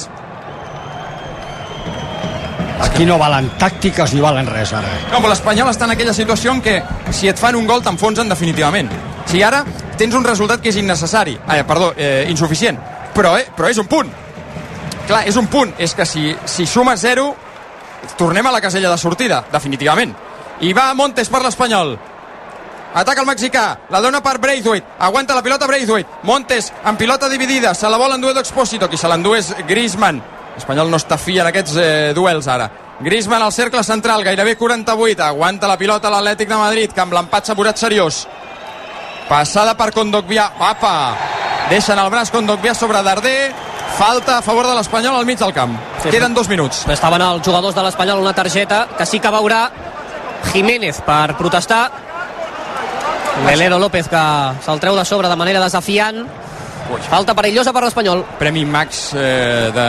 [2.80, 4.88] Aquí no valen tàctiques ni valen res, ara.
[5.10, 6.78] No, però l'Espanyol està en aquella situació en què
[7.12, 8.88] si et fan un gol t'enfonsen definitivament.
[9.28, 9.60] Si ara
[10.00, 12.78] tens un resultat que és innecessari, eh, perdó, eh, insuficient,
[13.14, 14.08] però, eh, però és un punt.
[15.06, 15.74] Clar, és un punt.
[15.78, 17.34] És que si, si sumes 0,
[18.16, 20.14] tornem a la casella de sortida, definitivament.
[20.60, 21.98] I va Montes per l'Espanyol.
[22.94, 27.74] Ataca el mexicà, la dona per Braithwaite, aguanta la pilota Braithwaite, Montes amb pilota dividida,
[27.74, 30.18] se la vol endur Edo Expósito, qui se l'endú és Griezmann.
[30.56, 32.66] L'Espanyol no està fi en aquests eh, duels ara.
[33.00, 37.46] Griezmann al cercle central, gairebé 48, aguanta la pilota l'Atlètic de Madrid, que amb l'empat
[37.46, 38.24] s'ha posat seriós.
[39.30, 40.94] Passada per Condogbià, apa!
[41.70, 43.52] Deixen el braç Condogbià sobre Darder,
[43.96, 45.78] falta a favor de l'Espanyol al mig del camp.
[46.02, 46.82] Sí, Queden dos minuts.
[46.90, 49.68] Estaven els jugadors de l'Espanyol una targeta que sí que veurà
[50.50, 51.99] Jiménez per protestar.
[53.44, 54.22] Melero López que
[54.64, 56.24] se'l treu de sobre de manera desafiant.
[56.90, 57.00] Ui.
[57.08, 58.24] Falta perillosa per l'Espanyol.
[58.38, 59.86] Premi Max eh, de,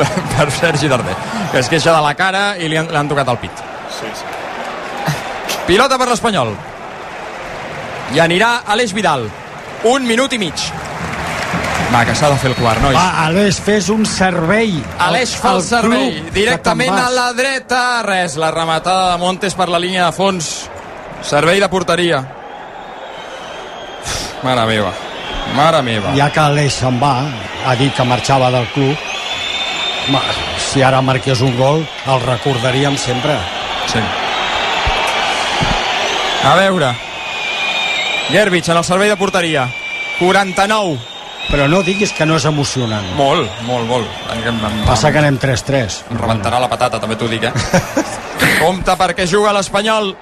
[0.00, 1.14] de, per Sergi Darder,
[1.52, 3.64] que es queixa de la cara i li han, li han tocat el pit.
[3.98, 4.24] Sí, sí.
[5.68, 6.54] Pilota per l'Espanyol.
[8.16, 9.28] I anirà Aleix Vidal.
[9.86, 10.64] Un minut i mig.
[11.90, 12.94] Va, que s'ha de fer el quart, nois.
[12.96, 14.76] Va, Aleix, fes un servei.
[14.98, 18.02] al- Aleix fa el al servei club directament a la dreta.
[18.06, 20.50] Res, la rematada de Montes per la línia de fons.
[21.26, 22.20] Servei de porteria.
[24.42, 24.92] Mare meva.
[25.54, 26.14] Mare meva.
[26.16, 27.14] Ja que Aleix se'n va,
[27.66, 28.96] ha dit que marxava del club,
[30.14, 30.22] ma,
[30.70, 33.36] si ara marqués un gol, el recordaríem sempre.
[33.90, 34.00] Sí.
[36.46, 36.94] A veure.
[38.30, 39.66] Gerbich en el servei de porteria.
[40.20, 40.98] 49.
[41.50, 43.06] Però no diguis que no és emocionant.
[43.18, 44.08] Molt, molt, molt.
[44.36, 46.04] Em, em, Passa que anem 3-3.
[46.12, 47.52] em rebentarà la patata, també t'ho dic, eh?
[48.62, 50.12] Compte perquè juga l'Espanyol.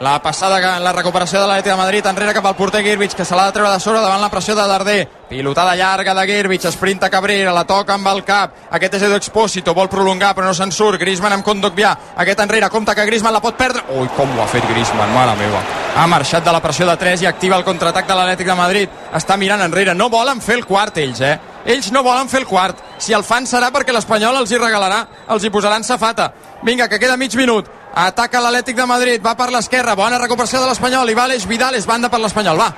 [0.00, 3.36] La passada, la recuperació de l'Atlètic de Madrid enrere cap al porter Girbich, que se
[3.36, 5.02] l'ha de treure de sobre davant la pressió de Darder.
[5.28, 8.54] Pilotada llarga de Girbich, esprinta Cabrera, la toca amb el cap.
[8.70, 10.96] Aquest és Edo Expósito, vol prolongar però no se'n surt.
[11.02, 13.82] Griezmann amb Condogbià, aquest enrere, compte que Griezmann la pot perdre.
[13.92, 15.60] Ui, com ho ha fet Griezmann, mare meva.
[16.00, 18.94] Ha marxat de la pressió de 3 i activa el contraatac de l'Atlètic de Madrid.
[19.12, 21.36] Està mirant enrere, no volen fer el quart ells, eh?
[21.66, 22.80] Ells no volen fer el quart.
[22.96, 26.32] Si el fan serà perquè l'Espanyol els hi regalarà, els hi posaran safata.
[26.64, 27.68] Vinga, que queda mig minut.
[27.94, 31.74] Ataca l'Atlètic de Madrid, va per l'esquerra, bona recuperació de l'Espanyol, i va Aleix Vidal,
[31.74, 32.70] és banda per l'Espanyol, va.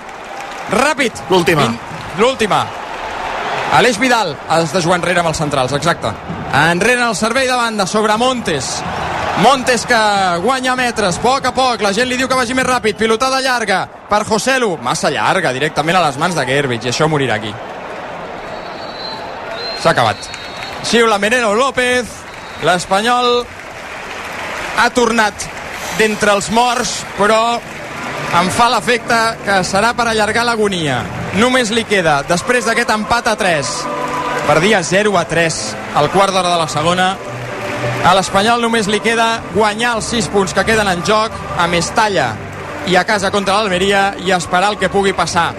[0.72, 1.26] Ràpid.
[1.28, 1.68] L'última.
[2.18, 2.62] L'última.
[3.76, 6.12] Aleix Vidal, has de jugar enrere amb els centrals, exacte.
[6.52, 8.82] Enrere en el servei de banda sobre Montes.
[9.40, 10.00] Montes que
[10.44, 13.40] guanya metres, a poc a poc, la gent li diu que vagi més ràpid, pilotada
[13.40, 17.52] llarga per Joselu, massa llarga, directament a les mans de Gerbich, i això morirà aquí.
[19.82, 20.28] S'ha acabat.
[20.84, 22.12] Xiula Menero López,
[22.62, 23.46] l'Espanyol
[24.78, 25.46] ha tornat
[25.98, 27.58] d'entre els morts, però
[28.40, 31.02] em fa l'efecte que serà per allargar l'agonia.
[31.32, 33.68] només li queda, després d'aquest empat a 3,
[34.46, 35.60] per dir 0 a 3
[35.96, 37.16] al quart d'hora de la segona,
[38.04, 42.34] a l'Espanyol només li queda guanyar els 6 punts que queden en joc a Mestalla
[42.86, 45.52] i a casa contra l'Almeria i esperar el que pugui passar.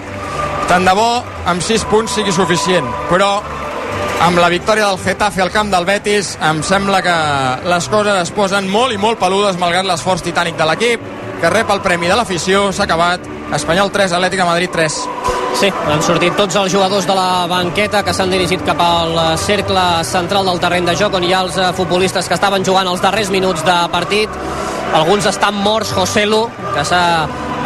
[0.68, 3.42] Tant de bo amb 6 punts sigui suficient, però
[4.20, 7.14] amb la victòria del Getafe al camp del Betis em sembla que
[7.68, 11.06] les coses es posen molt i molt peludes malgrat l'esforç titànic de l'equip
[11.40, 13.20] que rep el premi de l'afició, s'ha acabat.
[13.52, 14.94] Espanyol 3, Atlètic de Madrid 3
[15.54, 19.84] Sí, han sortit tots els jugadors de la banqueta que s'han dirigit cap al cercle
[20.08, 23.02] central del terreny de joc on hi ha els eh, futbolistes que estaven jugant els
[23.04, 24.40] darrers minuts de partit.
[24.94, 27.04] Alguns estan morts, Joselu que s'ha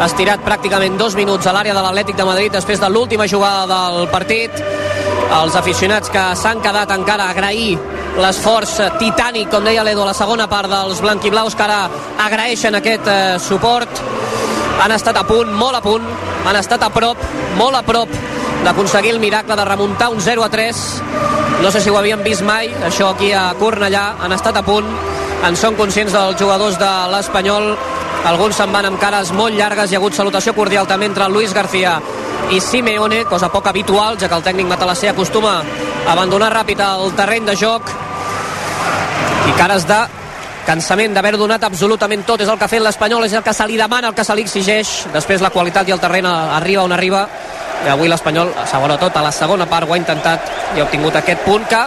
[0.05, 4.07] estirat pràcticament dos minuts a l'àrea de l'Atlètic de Madrid després de l'última jugada del
[4.11, 4.51] partit.
[5.39, 7.77] Els aficionats que s'han quedat encara a agrair
[8.19, 11.81] l'esforç titànic, com deia l'Edo, a la segona part dels blanquiblaus que ara
[12.25, 14.01] agraeixen aquest eh, suport.
[14.79, 16.07] Han estat a punt, molt a punt
[16.47, 17.19] han estat a prop,
[17.59, 18.13] molt a prop
[18.63, 20.79] d'aconseguir el miracle de remuntar un 0 a 3
[21.61, 24.87] no sé si ho havíem vist mai això aquí a Cornellà, han estat a punt
[25.47, 27.73] en són conscients dels jugadors de l'Espanyol
[28.25, 31.53] alguns se'n van amb cares molt llargues hi ha hagut salutació cordial també entre Luis
[31.53, 31.99] García
[32.51, 37.13] i Simeone, cosa poc habitual ja que el tècnic matalasser acostuma a abandonar ràpid el
[37.13, 37.91] terreny de joc.
[39.49, 39.99] I cares de
[40.65, 42.41] cansament d'haver donat absolutament tot.
[42.41, 44.35] És el que ha fet l'Espanyol, és el que se li demana el que se
[44.35, 47.27] li exigeix, després la qualitat i el terreny arriba on arriba.
[47.85, 51.45] I avui l'Espanyol, sobretot a la segona part ho ha intentat i ha obtingut aquest
[51.45, 51.83] punt que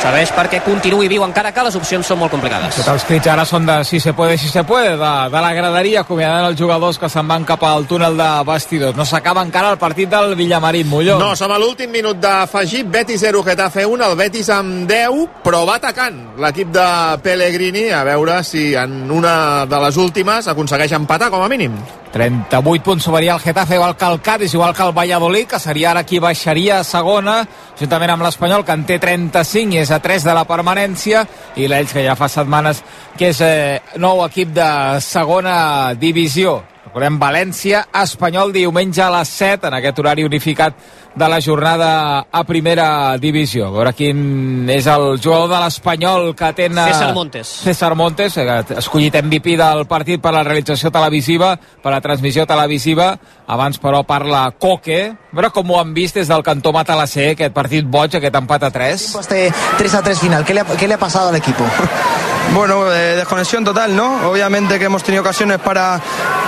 [0.00, 2.78] serveix perquè continuï viu encara que les opcions són molt complicades.
[2.78, 5.52] Tots els crits ara són de si se puede, si se puede, de, de la
[5.56, 8.96] graderia, acomiadant els jugadors que se'n van cap al túnel de vestidors.
[8.96, 11.18] No s'acaba encara el partit del Villamarín, Molló.
[11.20, 12.86] No, som a l'últim minut d'afegir.
[12.90, 16.88] Betis 0, Getafe 1, el Betis amb 10, però va atacant l'equip de
[17.22, 21.76] Pellegrini, a veure si en una de les últimes aconsegueix empatar com a mínim.
[22.10, 25.92] 38 punts sumaria el Getafe, igual que el Cádiz, igual que el Valladolid, que seria
[25.92, 27.44] ara qui baixaria a segona,
[27.78, 31.24] juntament amb l'Espanyol, que en té 35 i és a 3 de la permanència,
[31.56, 32.82] i l'Ells, que ja fa setmanes
[33.18, 34.70] que és eh, nou equip de
[35.04, 36.60] segona divisió.
[36.90, 40.74] Recordem València, Espanyol, diumenge a les 7, en aquest horari unificat
[41.14, 43.68] de la jornada a primera divisió.
[43.68, 46.78] A veure quin és el jugador de l'Espanyol que atén...
[46.78, 47.52] César Montes.
[47.64, 53.12] César Montes, eh, escollit MVP del partit per la realització televisiva, per la transmissió televisiva.
[53.50, 55.00] Abans, però, parla Coque.
[55.10, 58.68] A veure com ho han vist des del cantó Matalasser, aquest partit boig, aquest empat
[58.70, 59.08] a 3.
[59.20, 59.42] Este
[59.78, 61.64] 3 a 3 final, ¿qué le ha, qué le ha pasado al equipo?
[62.54, 64.28] Bueno, eh, desconexión total, ¿no?
[64.28, 66.00] Obviamente que hemos tenido ocasiones para,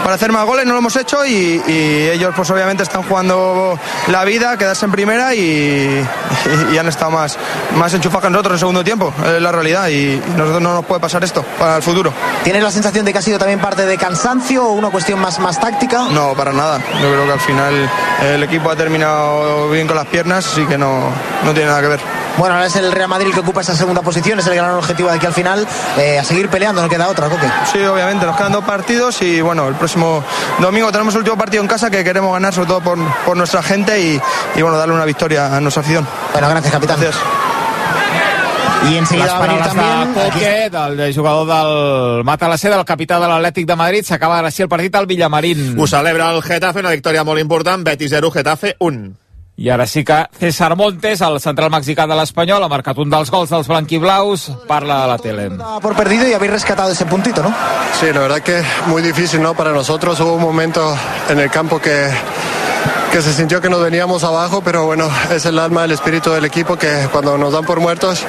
[0.02, 3.78] para hacer más goles, no lo hemos hecho y, y ellos pues obviamente están jugando
[4.08, 6.04] la vida, quedarse en primera y,
[6.72, 7.38] y han estado más,
[7.76, 11.00] más enchufados que nosotros en segundo tiempo, es la realidad y nosotros no nos puede
[11.00, 12.12] pasar esto para el futuro.
[12.42, 15.38] ¿Tienes la sensación de que ha sido también parte de cansancio o una cuestión más,
[15.38, 16.06] más táctica?
[16.10, 16.80] No, para nada.
[17.00, 17.90] Yo creo que al final
[18.22, 21.10] el equipo ha terminado bien con las piernas, así que no,
[21.44, 22.00] no tiene nada que ver.
[22.38, 24.74] Bueno, ahora es el Real Madrid el que ocupa esa segunda posición, es el gran
[24.74, 25.66] objetivo de aquí al final,
[25.98, 27.46] eh, a seguir peleando, no queda otra, Coque.
[27.70, 30.24] Sí, obviamente, nos quedan dos partidos y bueno, el próximo
[30.60, 33.62] domingo tenemos el último partido en casa que queremos ganar sobre todo por, por nuestra
[33.62, 34.20] gente y,
[34.56, 36.06] y, bueno, darle una victoria a nuestra afición.
[36.32, 37.00] Bueno, gracias, capitán.
[37.00, 37.22] Gracias.
[38.82, 39.84] I enseguida Les va venir també...
[40.16, 44.50] de Coque, del, del jugador del Matalasser, del capità de l'Atlètic de Madrid, s'acaba ara
[44.50, 45.76] sí el partit al Villamarín.
[45.78, 49.21] Ho celebra el Getafe, una victòria molt important, Betis 0, Getafe 1.
[49.56, 53.30] I ara sí que César Montes, el central mexicà de l'Espanyol, ha marcat un dels
[53.30, 55.50] gols dels blanquiblaus, parla a la tele.
[55.82, 57.54] Por perdido y habéis rescatado ese puntito, ¿no?
[58.00, 59.54] Sí, la verdad que muy difícil, ¿no?
[59.54, 60.96] Para nosotros hubo un momento
[61.28, 62.08] en el campo que
[63.12, 66.46] que se sintió que nos veníamos abajo, pero bueno, es el alma, el espíritu del
[66.46, 68.24] equipo que cuando nos dan por muertos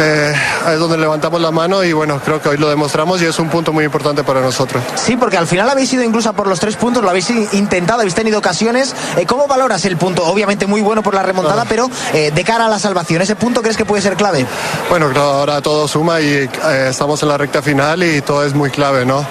[0.00, 0.32] eh,
[0.72, 3.50] es donde levantamos la mano y bueno, creo que hoy lo demostramos y es un
[3.50, 4.82] punto muy importante para nosotros.
[4.94, 8.14] Sí, porque al final habéis ido incluso por los tres puntos, lo habéis intentado, habéis
[8.14, 8.94] tenido ocasiones.
[9.18, 10.24] Eh, ¿Cómo valoras el punto?
[10.24, 13.60] Obviamente muy bueno por la remontada, pero eh, de cara a la salvación, ¿ese punto
[13.60, 14.46] crees que puede ser clave?
[14.88, 16.48] Bueno, claro, ahora todo suma y eh,
[16.88, 19.26] estamos en la recta final y todo es muy clave, ¿no?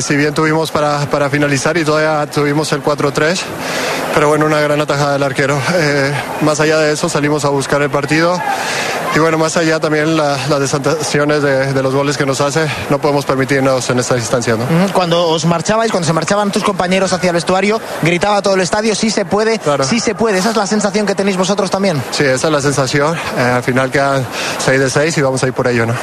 [0.00, 3.38] Si bien tuvimos para, para finalizar y todavía tuvimos el 4-3,
[4.18, 5.56] pero bueno, una gran atajada del arquero.
[5.74, 8.36] Eh, más allá de eso salimos a buscar el partido
[9.14, 12.68] y bueno, más allá también la, las desantaciones de, de, los goles que nos hace,
[12.90, 14.54] no podemos permitirnos en esta distancia.
[14.56, 14.66] ¿no?
[14.92, 18.94] Cuando os marchabais, cuando se marchaban tus compañeros hacia el vestuario, gritaba todo el estadio,
[18.94, 19.84] sí se puede, Claro.
[19.84, 20.38] sí se puede.
[20.38, 22.02] Esa es la sensación que tenéis vosotros también.
[22.10, 23.16] Sí, esa es la sensación.
[23.16, 24.26] Eh, al final quedan
[24.58, 25.94] 6 de 6 y vamos a ir por ello, ¿no?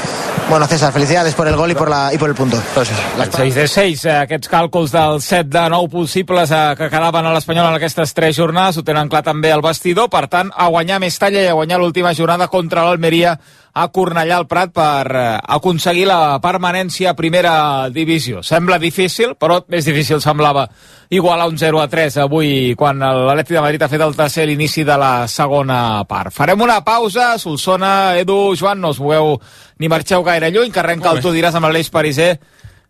[0.49, 2.61] Bueno, César, felicidades por el gol y por, la, y por el punto.
[2.75, 2.95] Gràcies.
[3.23, 7.25] El 6 de 6, eh, aquests càlculs del 7 de 9 possibles eh, que quedaven
[7.25, 7.73] a l'Espanyol en
[8.05, 11.41] aquestes tres jornades, ho tenen clar també el vestidor, per tant, a guanyar més talla
[11.41, 13.33] i a guanyar l'última jornada contra l'Almeria
[13.73, 15.23] a Cornellà al Prat per eh,
[15.57, 18.43] aconseguir la permanència a primera divisió.
[18.45, 20.67] Sembla difícil, però més difícil semblava
[21.09, 24.45] igual a un 0 a 3 avui quan l'Atleti de Madrid ha fet el tercer
[24.47, 26.33] l'inici de la segona part.
[26.33, 29.39] Farem una pausa, Solsona, Edu, Joan, no us moveu
[29.79, 32.35] ni marxeu gaire lluny, que arrenca el tu diràs amb l'Aleix Pariser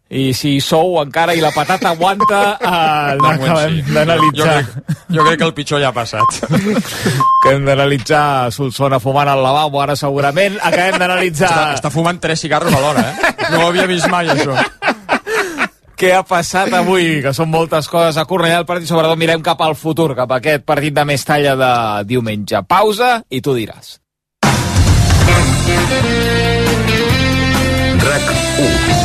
[0.09, 3.93] i si sou encara i la patata aguanta eh, De moment acabem sí.
[3.95, 6.41] d'analitzar Jo crec, jo crec que el pitjor ja ha passat.
[7.43, 12.43] que hem d'analitzar Solsona fumant al lavabo ara segurament acabem d'analitzar Està, està fumant tres
[12.45, 13.33] cigarros alhora, eh?
[13.49, 14.53] No ho havia vist mai, això.
[15.97, 19.61] què ha passat avui, que són moltes coses a Cornellà del partit, sobretot mirem cap
[19.63, 21.71] al futur, cap a aquest partit de més talla de
[22.09, 22.61] diumenge.
[22.67, 23.97] Pausa i tu diràs.
[28.05, 28.29] RAC
[28.67, 29.04] 1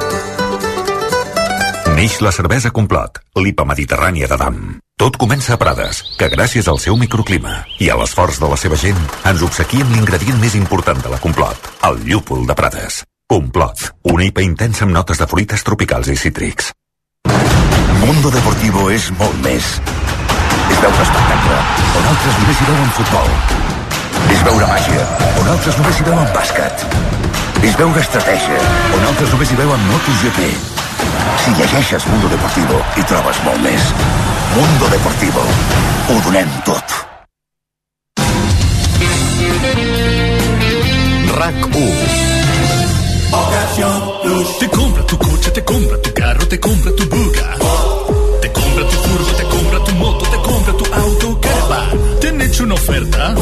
[2.01, 4.55] Neix la cervesa Complot, l'IPA mediterrània de Dam.
[4.97, 8.79] Tot comença a Prades, que gràcies al seu microclima i a l'esforç de la seva
[8.81, 8.97] gent
[9.29, 13.03] ens obsequia amb l'ingredient més important de la Complot, el llúpol de Prades.
[13.29, 16.71] Complot, una IPA intensa amb notes de fruites tropicals i cítrics.
[18.01, 19.69] Mundo Deportivo és molt més.
[20.73, 21.61] És veure espectacle,
[22.01, 23.80] on altres només hi veuen futbol.
[24.31, 25.01] És veure màgia,
[25.41, 26.85] on altres només hi veuen bàsquet.
[27.67, 28.59] És veure estratègia,
[28.95, 30.39] on altres només hi veuen MotoGP.
[31.43, 33.91] Si llegeixes Mundo Deportivo, hi trobes molt més.
[34.55, 35.43] Mundo Deportivo.
[36.09, 36.97] Ho donem tot.
[41.41, 42.21] RAC 1
[44.59, 47.47] Te compra tu coche, te compra tu carro, te compra tu buga.
[48.41, 52.19] Te compra tu furgo, te compra tu moto, te compra tu auto, caravan.
[52.19, 53.35] ¿Te han hecho una oferta?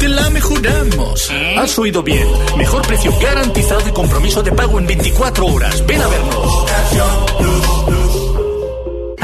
[0.00, 1.30] Te la mejoramos.
[1.58, 2.26] Has oído bien.
[2.56, 5.86] Mejor precio garantizado y compromiso de pago en 24 horas.
[5.86, 7.97] Ven a vernos.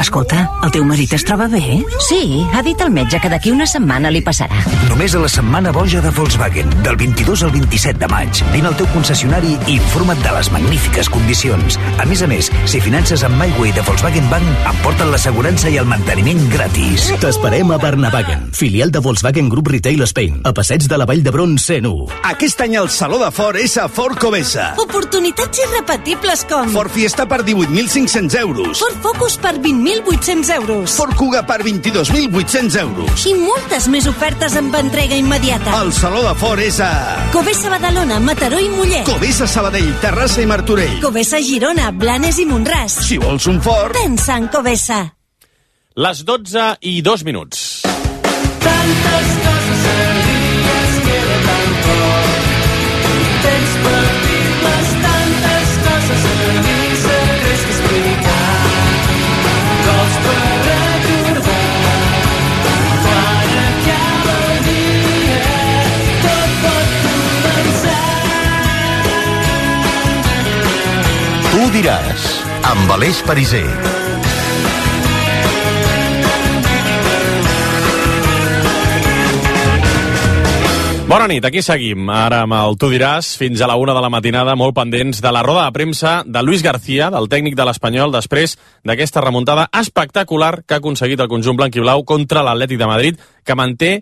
[0.05, 1.79] Escolta, el teu marit es troba bé?
[2.05, 4.59] Sí, ha dit el metge que d'aquí una setmana li passarà.
[4.85, 8.41] Només a la setmana boja de Volkswagen, del 22 al 27 de maig.
[8.53, 11.79] Vine al teu concessionari i informa't de les magnífiques condicions.
[11.97, 15.89] A més a més, si finances amb MyWay de Volkswagen Bank, emporten l'assegurança i el
[15.89, 17.09] manteniment gratis.
[17.23, 21.57] T'esperem a Barnavagen, filial de Volkswagen Group Retail Spain, a passeig de la Vall d'Hebron
[21.57, 22.21] 101.
[22.35, 24.75] Aquest any el Saló de Ford és a Ford Covesa.
[24.85, 26.69] Oportunitats irrepetibles com...
[26.77, 28.85] Ford Fiesta per 18.500 euros.
[28.85, 29.57] Ford Focus per
[30.03, 30.91] 20.800 euros.
[30.91, 33.25] Ford Kuga per 22.800 euros.
[33.25, 35.75] I moltes més ofertes amb entrega immediata.
[35.81, 36.91] El Saló de Ford és a...
[37.33, 39.05] Covesa Badalona, Mataró i Mollet.
[39.07, 40.99] Covesa Sabadell, Terrassa i Martorell.
[41.03, 42.99] Covesa Girona, Blanes i Montràs.
[43.07, 43.95] Si vols un Ford...
[43.95, 45.01] Pensa en Covesa.
[45.95, 47.65] Les 12 i 2 minuts.
[48.65, 49.04] Tantes
[71.55, 72.23] Tu diràs,
[72.67, 73.69] amb Aleix Pariser.
[81.07, 82.09] Bona nit, aquí seguim.
[82.11, 85.31] Ara amb el Tu diràs, fins a la una de la matinada, molt pendents de
[85.31, 90.65] la roda de premsa de Luis García, del tècnic de l'Espanyol, després d'aquesta remuntada espectacular
[90.67, 93.93] que ha aconseguit el conjunt blanc i blau contra l'Atlètic de Madrid, que manté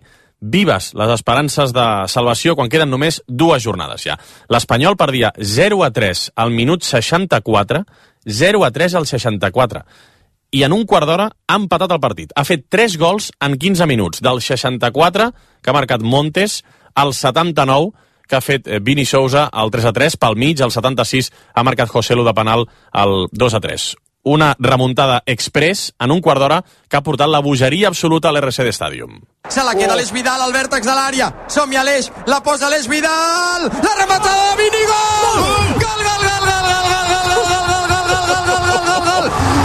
[0.44, 4.18] vives les esperances de salvació quan queden només dues jornades ja.
[4.52, 7.84] L'Espanyol perdia 0 a 3 al minut 64,
[8.24, 9.84] 0 a 3 al 64
[10.54, 12.32] i en un quart d'hora ha empatat el partit.
[12.36, 16.60] Ha fet 3 gols en 15 minuts, del 64, que ha marcat Montes,
[16.94, 17.90] al 79,
[18.28, 21.66] que ha fet eh, Vini Sousa, al 3 a 3, pel mig, al 76 ha
[21.66, 23.88] marcat José Lu de penal, al 2 a 3.
[24.24, 28.72] Una remuntada express en un quart d'hora que ha portat la bogeria absoluta a l'RC
[28.72, 29.20] Stadium.
[29.52, 31.28] Se la queda l'Eix Vidal al vèrtex de l'àrea.
[31.52, 33.68] Som-hi Aleix, la posa l'Eix Vidal.
[33.68, 35.36] La rematada Vini, gol!
[35.36, 39.63] Gol, gol, gol, gol, gol, gol, gol, gol, gol, gol, gol, gol, gol, gol, gol,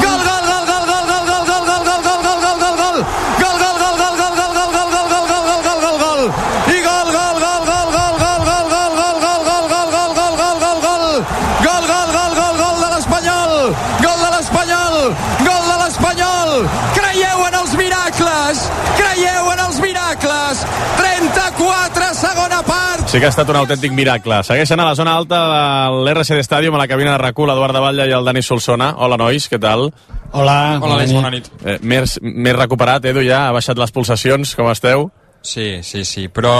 [23.09, 24.37] Sí que ha estat un autèntic miracle.
[24.45, 25.61] Segueixen a la zona alta de
[26.05, 28.91] l'RCD Stadium, a la cabina de RAC1, l'Eduard de Batlle i el Dani Solsona.
[29.01, 29.87] Hola, nois, què tal?
[30.29, 31.49] Hola, Hola, Aleix, bona nit.
[31.65, 33.47] Eh, més, més recuperat, Edu, ja?
[33.47, 35.07] Ha baixat les pulsacions, com esteu?
[35.41, 36.53] Sí, sí, sí, però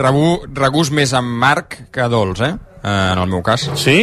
[0.00, 2.52] rebu, regús més amb Marc que dolç, eh?
[2.80, 2.96] eh?
[3.12, 3.68] En el meu cas.
[3.76, 3.98] Sí?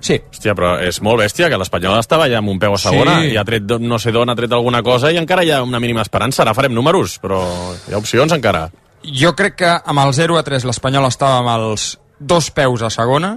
[0.00, 0.16] Sí.
[0.32, 3.34] Hòstia, però és molt bèstia, que l'Espanyol estava ja amb un peu a segona, Sí.
[3.34, 5.82] i ha tret, no sé d'on ha tret alguna cosa, i encara hi ha una
[5.84, 6.46] mínima esperança.
[6.46, 7.42] Ara farem números, però
[7.90, 8.70] hi ha opcions encara.
[9.04, 12.90] Jo crec que amb el 0 a 3 l'Espanyol estava amb els dos peus a
[12.92, 13.36] segona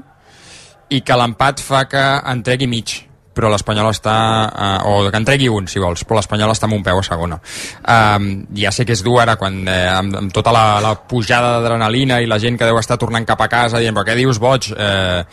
[0.92, 3.00] i que l'empat fa que en tregui mig
[3.34, 6.78] però l'Espanyol està, eh, o que en tregui un si vols, però l'Espanyol està amb
[6.78, 7.40] un peu a segona.
[7.82, 11.56] Um, ja sé que és dur ara quan, eh, amb, amb tota la, la pujada
[11.56, 14.38] d'adrenalina i la gent que deu estar tornant cap a casa dient, però què dius
[14.38, 14.70] boig?
[14.78, 15.24] Eh,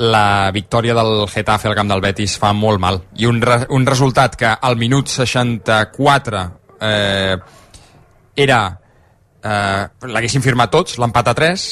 [0.00, 3.00] la victòria del Getafe al camp del Betis fa molt mal.
[3.16, 6.44] I un, re, un resultat que al minut 64
[6.80, 7.36] eh,
[8.36, 8.60] era
[9.44, 11.68] eh, l'haguessin firmat tots, l'empat a 3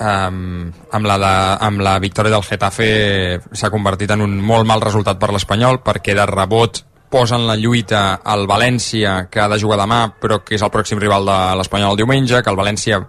[0.00, 1.32] um, amb, la de,
[1.66, 6.16] amb la victòria del Getafe s'ha convertit en un molt mal resultat per l'Espanyol perquè
[6.16, 10.62] de rebot posen la lluita al València que ha de jugar demà però que és
[10.62, 13.00] el pròxim rival de l'Espanyol el diumenge que el València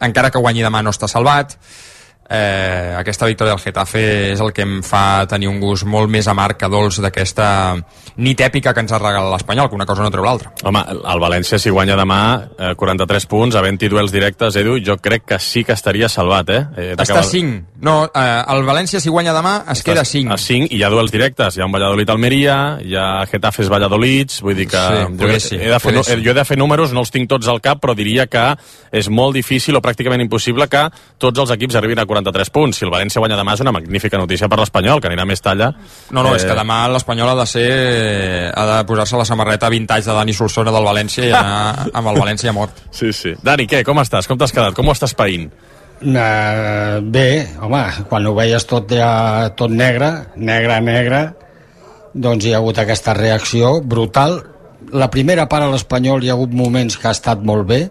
[0.00, 1.56] encara que guanyi demà no està salvat
[2.30, 6.28] eh, aquesta victòria del Getafe és el que em fa tenir un gust molt més
[6.30, 7.48] amarg que dolç d'aquesta
[8.22, 10.52] nit èpica que ens ha regalat l'Espanyol, que una cosa no treu l'altra.
[10.64, 12.20] Home, el València, si guanya demà
[12.56, 16.62] eh, 43 punts, havent-hi duels directes, Edu, jo crec que sí que estaria salvat, eh?
[16.76, 17.80] eh Està a 5.
[17.82, 20.32] No, eh, el València, si guanya demà, es queda a 5.
[20.34, 21.56] A 5 i hi ha duels directes.
[21.56, 24.80] Hi ha un Valladolid-Almeria, hi ha Getafes Valladolid, vull dir que...
[24.80, 26.18] Sí, jo, sí, he de fer, sí.
[26.22, 28.44] jo he de fer números, no els tinc tots al cap, però diria que
[28.92, 30.86] és molt difícil o pràcticament impossible que
[31.18, 32.78] tots els equips arribin a 43 punts.
[32.78, 35.72] Si el València guanya demà és una magnífica notícia per l'Espanyol, que anirà més talla.
[36.10, 37.66] No, no, Eh, és que demà l'Espanyol ha de ser...
[38.54, 42.20] ha de posar-se la samarreta vintage de Dani Solsona del València i anar amb el
[42.20, 42.84] València mort.
[42.94, 43.34] Sí, sí.
[43.42, 43.82] Dani, què?
[43.84, 44.28] Com estàs?
[44.30, 44.76] Com t'has quedat?
[44.76, 45.50] Com ho estàs païnt?
[46.00, 47.26] Uh, bé,
[47.60, 50.08] home, quan ho veies tot, ja, tot negre,
[50.40, 51.18] negre, negre,
[52.14, 54.38] doncs hi ha hagut aquesta reacció brutal.
[54.96, 57.82] La primera part a l'Espanyol hi ha hagut moments que ha estat molt bé,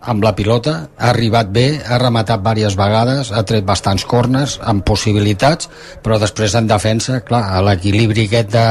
[0.00, 4.84] amb la pilota, ha arribat bé, ha rematat diverses vegades, ha tret bastants corners, amb
[4.86, 5.70] possibilitats,
[6.02, 8.68] però després en defensa, clar, a l'equilibri aquest de,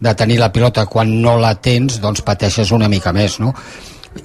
[0.00, 3.54] de tenir la pilota quan no la tens, doncs pateixes una mica més, no?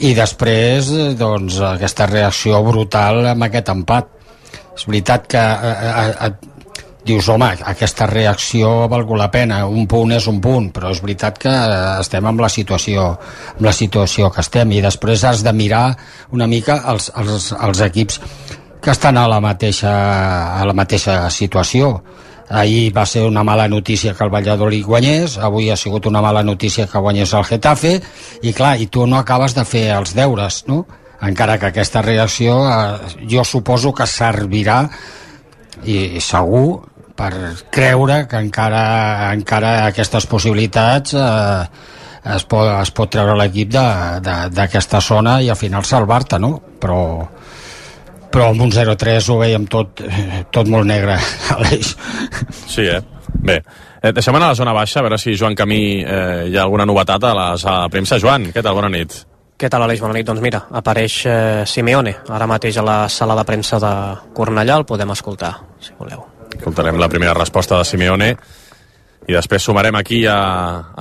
[0.02, 4.12] I després, eh, doncs, aquesta reacció brutal amb aquest empat.
[4.76, 6.55] És veritat que eh, eh, eh,
[7.06, 11.02] dius, home, aquesta reacció ha valgut la pena, un punt és un punt, però és
[11.04, 13.08] veritat que eh, estem amb la situació,
[13.54, 15.86] amb la situació que estem, i després has de mirar
[16.34, 18.20] una mica els, els, els equips
[18.82, 19.92] que estan a la mateixa,
[20.60, 22.00] a la mateixa situació.
[22.50, 26.44] Ahir va ser una mala notícia que el Valladolid guanyés, avui ha sigut una mala
[26.46, 27.96] notícia que guanyés el Getafe,
[28.46, 30.86] i clar, i tu no acabes de fer els deures, no?
[31.26, 34.84] Encara que aquesta reacció eh, jo suposo que servirà
[35.84, 37.32] i, i segur per
[37.72, 41.66] creure que encara, encara aquestes possibilitats eh,
[42.36, 46.52] es, pot, es pot treure l'equip de- de- d'aquesta zona i al final salvar-te, no?
[46.82, 47.00] Però,
[48.32, 50.02] però amb un 0-3 ho veiem tot,
[50.52, 51.16] tot molt negre,
[51.56, 51.94] Aleix.
[52.68, 53.00] Sí, eh?
[53.46, 53.60] Bé,
[54.02, 56.64] eh, deixem anar a la zona baixa, a veure si Joan Camí eh, hi ha
[56.68, 58.20] alguna novetat a la sala de premsa.
[58.20, 58.76] Joan, què tal?
[58.76, 59.16] Bona nit.
[59.56, 60.02] Què tal, Aleix?
[60.04, 60.26] Bona nit.
[60.28, 63.92] Doncs mira, apareix eh, Simeone ara mateix a la sala de premsa de
[64.36, 66.26] Cornellà, el podem escoltar, si voleu.
[66.56, 68.36] Escoltarem la primera resposta de Simeone
[69.26, 70.38] i després sumarem aquí a,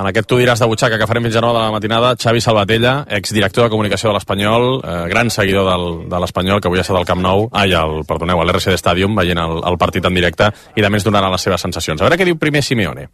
[0.00, 2.40] en aquest Tu diràs de butxaca que farem fins a 9 de la matinada Xavi
[2.40, 6.86] Salvatella, exdirector de comunicació de l'Espanyol eh, gran seguidor del, de l'Espanyol que avui ha
[6.86, 10.16] estat al Camp Nou, ai, el, perdoneu, a l'RCD Stadium veient el, el partit en
[10.16, 12.00] directe i de més donarà les seves sensacions.
[12.00, 13.10] A veure què diu primer Simeone.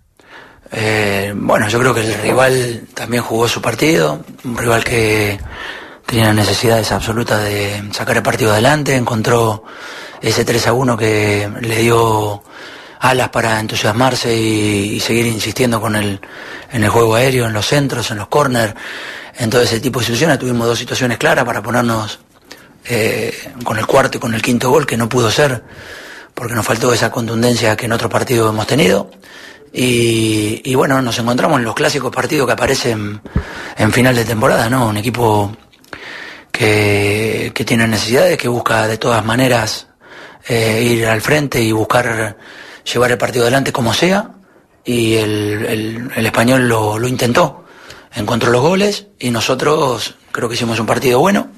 [0.71, 5.41] Eh, bueno, yo creo que el rival también jugó su partido, un rival que
[6.07, 9.65] tenía necesidades absolutas de sacar el partido adelante, encontró
[10.23, 12.43] ese 3 a 1 que le dio
[13.01, 16.21] alas para entusiasmarse y, seguir insistiendo con el,
[16.71, 18.75] en el juego aéreo, en los centros, en los corners,
[19.39, 20.39] en todo ese tipo de situaciones.
[20.39, 22.21] Tuvimos dos situaciones claras para ponernos
[22.85, 25.65] eh, con el cuarto y con el quinto gol, que no pudo ser,
[26.35, 29.11] porque nos faltó esa contundencia que en otro partido hemos tenido.
[29.73, 33.21] Y, y bueno, nos encontramos en los clásicos partidos que aparecen
[33.79, 34.89] en final de temporada, ¿no?
[34.89, 35.57] Un equipo
[36.51, 39.87] que, que tiene necesidades, que busca de todas maneras
[40.49, 42.37] eh, ir al frente y buscar
[42.93, 44.31] llevar el partido adelante como sea.
[44.85, 47.65] Y el, el- español lo, lo intentó,
[48.15, 51.49] encontró los goles y nosotros creo que hicimos un partido bueno.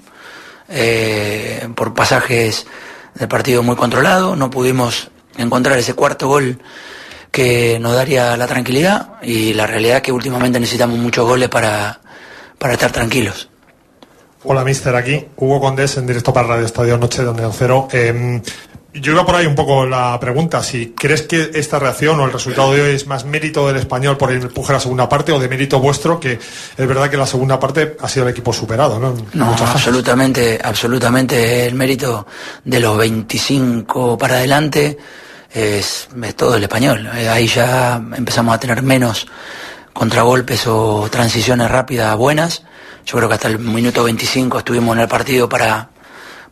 [0.69, 2.67] eh, por pasajes
[3.15, 6.59] del partido muy controlado, no pudimos encontrar ese cuarto gol
[7.31, 12.01] que nos daría la tranquilidad y la realidad es que últimamente necesitamos muchos goles para,
[12.59, 13.49] para estar tranquilos.
[14.45, 14.95] Hola, mister.
[14.97, 17.51] Aquí Hugo Condés en directo para Radio Estadio Noche de Onda.
[17.93, 18.43] Eh,
[18.95, 22.33] yo iba por ahí un poco la pregunta, si crees que esta reacción o el
[22.33, 25.33] resultado de hoy es más mérito del español por el empuje a la segunda parte
[25.33, 28.53] o de mérito vuestro, que es verdad que la segunda parte ha sido el equipo
[28.53, 29.15] superado, ¿no?
[29.33, 32.27] No, absolutamente, absolutamente el mérito
[32.65, 34.99] de los 25 para adelante
[35.51, 37.09] es, es todo el español.
[37.15, 39.27] Eh, Ahí ya empezamos a tener menos
[39.95, 42.63] contragolpes o transiciones rápidas buenas.
[43.07, 45.89] Yo creo que hasta el minuto 25 estuvimos en el partido para,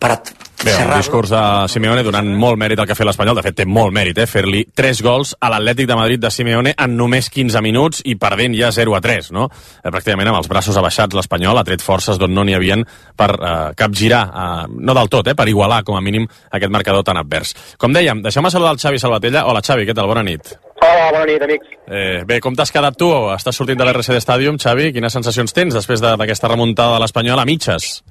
[0.01, 0.23] para
[0.63, 1.39] Bé, un discurs de
[1.73, 3.39] Simeone donant molt mèrit al que ha fet l'Espanyol.
[3.39, 4.27] De fet, té molt mèrit, eh?
[4.29, 8.53] Fer-li 3 gols a l'Atlètic de Madrid de Simeone en només 15 minuts i perdent
[8.59, 9.47] ja 0 a 3, no?
[9.81, 12.85] Eh, pràcticament amb els braços abaixats l'Espanyol ha tret forces d'on no n'hi havien
[13.17, 15.35] per eh, capgirar, eh, no del tot, eh?
[15.39, 17.55] Per igualar, com a mínim, aquest marcador tan advers.
[17.81, 19.47] Com dèiem, deixeu-me saludar el Xavi Salvatella.
[19.49, 20.13] Hola, Xavi, què tal?
[20.13, 20.53] Bona nit.
[20.83, 21.73] Hola, bona nit, amics.
[21.89, 23.09] Eh, bé, com t'has quedat tu?
[23.33, 24.93] Estàs sortint de l'RCD Stadium, Xavi?
[24.93, 28.03] Quines sensacions tens després de- d'aquesta remuntada de l'Espanyol a mitges?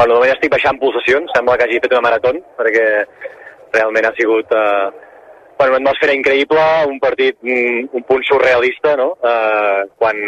[0.00, 2.84] Bueno, de estic baixant pulsacions, sembla que hagi fet una marató, perquè
[3.74, 4.86] realment ha sigut eh,
[5.58, 9.10] bueno, una atmosfera increïble, un partit, un, un punt surrealista, no?
[9.20, 10.22] Eh, quan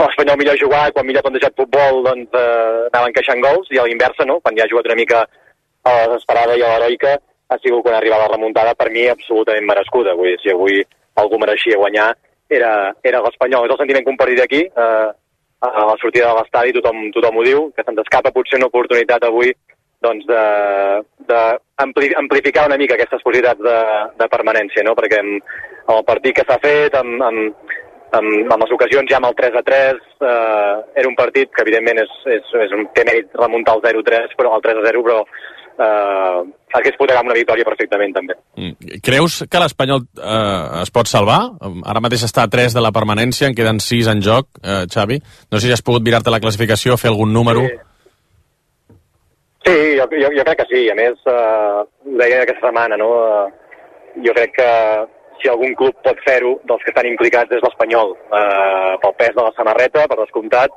[0.00, 4.24] l'Espanyol millor jugar, quan millor plantejat futbol, doncs eh, anaven queixant gols, i a l'inversa,
[4.30, 4.38] no?
[4.40, 7.12] Quan ja ha jugat una mica a la desesperada i a l'heroica,
[7.52, 10.16] ha sigut quan arriba la remuntada, per mi absolutament merescuda.
[10.16, 10.80] Vull dir, si avui
[11.20, 12.08] algú mereixia guanyar,
[12.48, 12.72] era,
[13.04, 13.68] era l'Espanyol.
[13.68, 15.12] És el sentiment compartit aquí, eh,
[15.68, 19.24] a la sortida de l'estadi tothom, tothom ho diu, que se'ns escapa potser una oportunitat
[19.28, 19.54] avui
[20.04, 20.42] doncs de,
[21.30, 21.40] de
[21.80, 23.78] ampli, amplificar una mica aquestes possibilitats de,
[24.20, 24.92] de permanència, no?
[24.98, 25.54] perquè amb,
[25.86, 27.72] amb el partit que s'ha fet, amb, amb,
[28.18, 31.64] amb, amb les ocasions ja amb el 3 a 3, eh, era un partit que
[31.64, 35.04] evidentment és, és, és un, té mèrit remuntar el 0-3, però el 3 a 0,
[35.08, 35.22] però
[35.78, 36.42] eh,
[36.74, 38.36] hagués pogut acabar amb una victòria perfectament també.
[38.58, 39.00] Mm.
[39.04, 41.40] Creus que l'Espanyol eh, es pot salvar?
[41.84, 45.20] Ara mateix està a 3 de la permanència, en queden 6 en joc, eh, Xavi.
[45.50, 47.66] No sé si has pogut mirar-te la classificació, fer algun número.
[47.66, 47.82] Sí.
[49.64, 50.80] Sí, jo, jo, jo crec que sí.
[50.92, 53.10] A més, eh, ho deia aquesta setmana, no?
[53.24, 53.76] Eh,
[54.26, 54.70] jo crec que
[55.40, 59.40] si algun club pot fer-ho, dels que estan implicats és l'Espanyol, eh, pel pes de
[59.40, 60.76] la samarreta, per descomptat,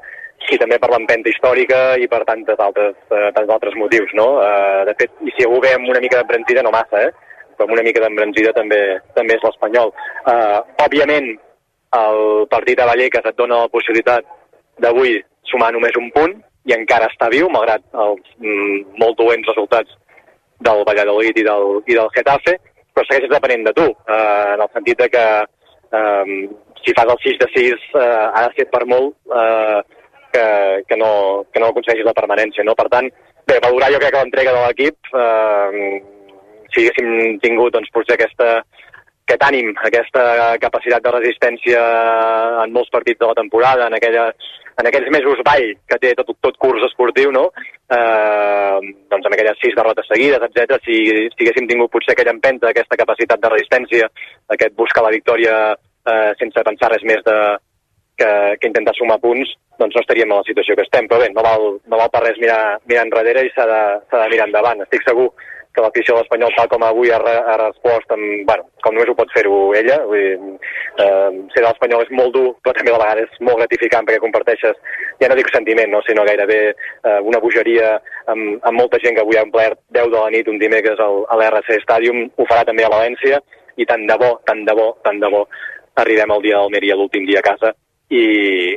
[0.54, 4.28] i també per l'empenta històrica i per tantes altres, eh, tants altres motius, no?
[4.44, 7.12] Eh, de fet, i si algú ve amb una mica d'embranzida, no massa, eh?
[7.58, 8.82] però amb una mica d'embranzida també,
[9.18, 9.94] també és l'Espanyol.
[10.30, 11.32] Eh, òbviament,
[11.98, 12.22] el
[12.52, 14.26] partit a Vallecas et dona la possibilitat
[14.84, 15.18] d'avui
[15.50, 16.36] sumar només un punt
[16.68, 19.96] i encara està viu, malgrat els mm, molt dolents resultats
[20.68, 22.58] del Valladolid i del, i del Getafe,
[22.94, 25.26] però segueixes depenent de tu, eh, en el sentit de que
[25.98, 26.50] eh,
[26.84, 28.02] si fas el 6 de 6 eh,
[28.34, 29.80] ha de ser per molt eh,
[30.34, 30.46] que,
[30.88, 32.66] que, no, que no aconsegueixis la permanència.
[32.68, 32.76] No?
[32.78, 33.10] Per tant,
[33.48, 36.02] bé, valorar jo crec que l'entrega de l'equip, eh,
[36.74, 38.62] si haguéssim tingut doncs, potser aquesta,
[39.28, 41.82] aquest ànim, aquesta capacitat de resistència
[42.64, 44.30] en molts partits de la temporada, en, aquella,
[44.80, 47.50] en aquells mesos ball que té tot, tot curs esportiu, no?
[47.92, 48.80] eh,
[49.12, 50.80] doncs amb aquelles sis derrotes seguides, etc.
[50.86, 51.00] Si,
[51.34, 54.10] si haguéssim tingut potser aquella empenta, aquesta capacitat de resistència,
[54.56, 57.38] aquest buscar la victòria eh, sense pensar res més de,
[58.18, 58.30] que,
[58.62, 61.08] que intentar sumar punts, doncs no estaríem en la situació que estem.
[61.10, 63.84] Però bé, no val, no val per res mirar, mirar enrere i s'ha de,
[64.16, 64.82] de mirar endavant.
[64.88, 65.30] Estic segur
[65.78, 69.12] que l'afició de l'Espanyol, tal com avui ha, re- ha respost, amb, bueno, com només
[69.12, 70.56] ho pot fer-ho ella, vull dir,
[71.04, 74.08] eh, ser de l'Espanyol és molt dur, però també a la vegada és molt gratificant
[74.08, 74.80] perquè comparteixes,
[75.22, 77.92] ja no dic sentiment, no, sinó gairebé eh, una bogeria
[78.26, 81.22] amb, amb molta gent que avui ha omplert 10 de la nit un dimecres al,
[81.30, 83.38] a l'RC Stadium, ho farà també a València,
[83.78, 85.46] i tant de bo, tant de bo, tant de bo,
[86.02, 87.76] arribem al dia d'Almeria, l'últim dia a casa,
[88.10, 88.24] i,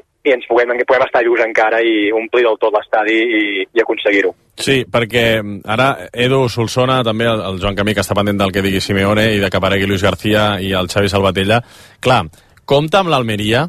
[0.00, 3.82] i ens puguem, que puguem estar lluç encara i omplir del tot l'estadi i, i
[3.82, 4.34] aconseguir-ho.
[4.60, 5.24] Sí, perquè
[5.72, 9.30] ara Edu Solsona, també el, el Joan Camí, que està pendent del que digui Simeone,
[9.36, 11.62] i de que aparegui Luis García i el Xavi Salvatella.
[12.04, 12.24] Clar,
[12.68, 13.64] compta amb l'Almeria,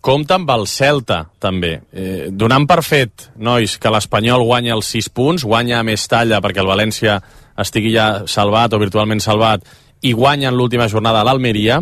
[0.00, 1.74] compta amb el Celta, també.
[1.90, 6.62] Eh, donant per fet, nois, que l'Espanyol guanya els 6 punts, guanya més talla perquè
[6.62, 7.18] el València
[7.58, 9.66] estigui ja salvat o virtualment salvat,
[10.06, 11.80] i guanya en l'última jornada l'Almeria,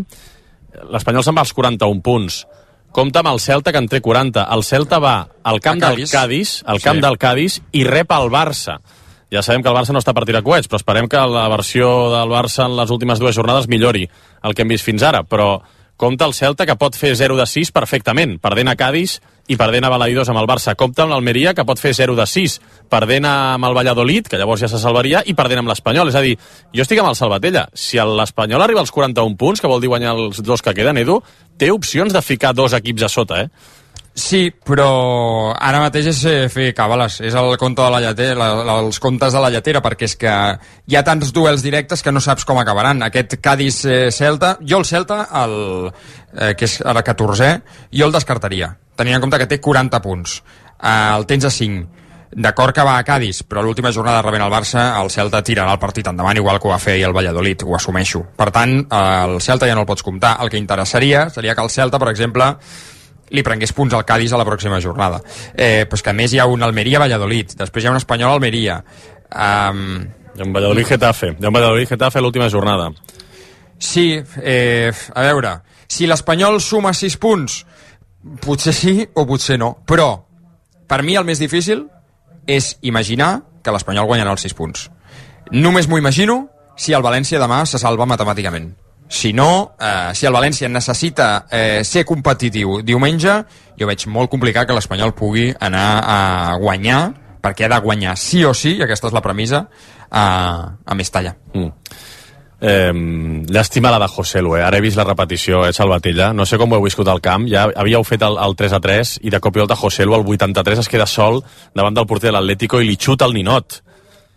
[0.88, 2.44] l'Espanyol se'n va als 41 punts.
[2.96, 4.46] Compta amb el Celta, que en té 40.
[4.56, 6.62] El Celta va al camp del Cádiz.
[6.64, 7.02] Al camp Sí.
[7.04, 8.78] del Cádiz, i rep el Barça.
[9.30, 12.10] Ja sabem que el Barça no està per tirar coets, però esperem que la versió
[12.10, 14.08] del Barça en les últimes dues jornades millori
[14.42, 15.24] el que hem vist fins ara.
[15.24, 15.60] Però
[15.98, 19.84] compta el Celta, que pot fer 0 de 6 perfectament, perdent a Cádiz i perdent
[19.84, 20.74] a Balaïdos amb el Barça.
[20.74, 24.60] Compta amb l'Almeria, que pot fer 0 de 6, perdent amb el Valladolid, que llavors
[24.60, 26.08] ja se salvaria, i perdent amb l'Espanyol.
[26.08, 26.38] És a dir,
[26.72, 27.68] jo estic amb el Salvatella.
[27.72, 31.22] Si l'Espanyol arriba als 41 punts, que vol dir guanyar els dos que queden, Edu,
[31.58, 33.74] té opcions de ficar dos equips a sota, eh?
[34.16, 38.46] Sí, però ara mateix és eh, fer càbales, és el compte de la lletera, la,
[38.64, 40.32] la, els comptes de la lletera, perquè és que
[40.88, 43.04] hi ha tants duels directes que no saps com acabaran.
[43.04, 45.58] Aquest Cádiz-Celta, jo el Celta, el,
[46.32, 47.50] eh, que és ara 14è,
[47.92, 50.40] jo el descartaria, tenint en compte que té 40 punts.
[50.80, 52.05] Eh, el tens a 5.
[52.32, 55.80] D'acord que va a Cádiz, però l'última jornada rebent el Barça, el Celta tirarà el
[55.80, 58.24] partit endavant, igual que ho va fer el Valladolid, ho assumeixo.
[58.36, 60.36] Per tant, eh, el Celta ja no el pots comptar.
[60.42, 62.50] El que interessaria seria que el Celta, per exemple,
[63.30, 65.22] li prengués punts al Cádiz a la pròxima jornada.
[65.54, 68.82] Eh, però és que a més hi ha un Almeria-Valladolid, després hi ha un Espanyol-Almeria.
[69.30, 69.82] Um...
[70.36, 71.32] Hi ha un Valladolid-Getafe.
[71.38, 72.90] Hi ha un Valladolid-Getafe a l'última jornada.
[73.78, 77.58] Sí, eh, a veure, si l'Espanyol suma 6 punts,
[78.42, 80.10] potser sí o potser no, però
[80.88, 81.84] per mi el més difícil
[82.46, 84.88] és imaginar que l'Espanyol guanyarà els 6 punts.
[85.52, 88.72] Només m'ho imagino si el València demà se salva matemàticament.
[89.08, 93.36] Si no, eh, si el València necessita eh, ser competitiu diumenge,
[93.78, 96.18] jo veig molt complicat que l'Espanyol pugui anar a
[96.58, 97.00] guanyar,
[97.42, 99.66] perquè ha de guanyar sí o sí, i aquesta és la premissa,
[100.10, 100.26] a,
[100.84, 101.36] a Mestalla.
[101.54, 101.70] Mm.
[102.66, 102.92] Eh,
[103.46, 104.64] llàstima la de José Lu, eh?
[104.66, 107.46] ara he vist la repetició, eh, Salvatella no sé com ho heu viscut al camp,
[107.46, 110.16] ja havíeu fet el, el 3 a 3 i de cop i volta José Lu
[110.16, 111.42] al 83 es queda sol
[111.74, 113.82] davant del porter de l'Atlético i li xuta el ninot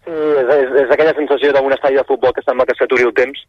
[0.10, 3.14] Sí, és, és, és aquella sensació d'un estadi de futbol que sembla que s'aturi el
[3.14, 3.42] temps,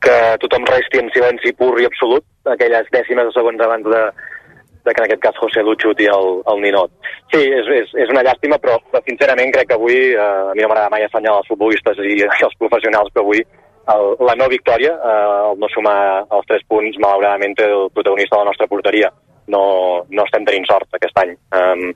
[0.00, 4.02] que tothom resti en silenci pur i absolut, aquelles dècimes de segons abans de,
[4.86, 6.94] de que en aquest cas José Lu xuti el, el ninot.
[7.34, 10.70] Sí, és, és, és una llàstima, però sincerament crec que avui, eh, a mi no
[10.70, 13.44] m'agrada mai assenyalar els futbolistes i, i els professionals, però avui
[13.94, 18.42] el, la no victòria, eh, el no sumar els tres punts, malauradament el protagonista de
[18.44, 19.12] la nostra porteria.
[19.48, 19.62] No,
[20.12, 21.30] no estem tenint sort aquest any.
[21.56, 21.86] Um,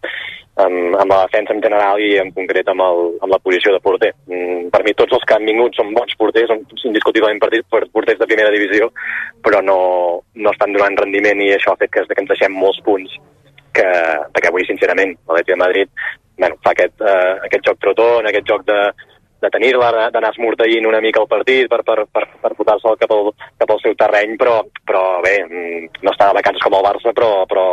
[0.60, 3.80] amb, amb la defensa en general i en concret amb, el, amb la posició de
[3.84, 4.12] porter.
[4.28, 8.20] Mm, per mi tots els que han vingut són bons porters, són indiscutiblement partits, porters
[8.20, 8.90] de primera divisió,
[9.44, 9.78] però no,
[10.34, 13.16] no estan donant rendiment i això ha fet que, que ens deixem molts punts
[13.72, 13.88] que,
[14.34, 16.04] perquè avui, sincerament, l'Atleti de Madrid
[16.36, 18.78] bueno, fa aquest, uh, aquest joc trotón, aquest joc de,
[19.42, 23.32] de tenir-la, d'anar esmorteint una mica el partit per, per, per, per fotar-se'l cap, al,
[23.58, 27.14] cap al seu terreny, però, però bé, mm, no està de vacances com el Barça,
[27.16, 27.66] però, però,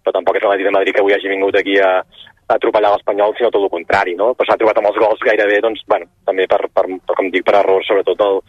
[0.00, 3.36] però tampoc és l'Atleti de Madrid que avui hagi vingut aquí a, a atropellar l'Espanyol,
[3.36, 4.32] sinó tot el contrari, no?
[4.34, 7.44] Però s'ha trobat amb els gols gairebé, doncs, bueno, també per, per, per com dic,
[7.46, 8.40] per errors, sobretot del,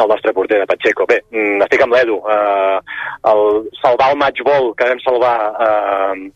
[0.00, 1.06] del nostre porter de Pacheco.
[1.10, 2.18] Bé, mm, estic amb l'Edu.
[2.32, 2.78] Eh,
[3.32, 3.44] el
[3.82, 5.36] salvar el match ball que vam salvar
[5.68, 6.28] eh,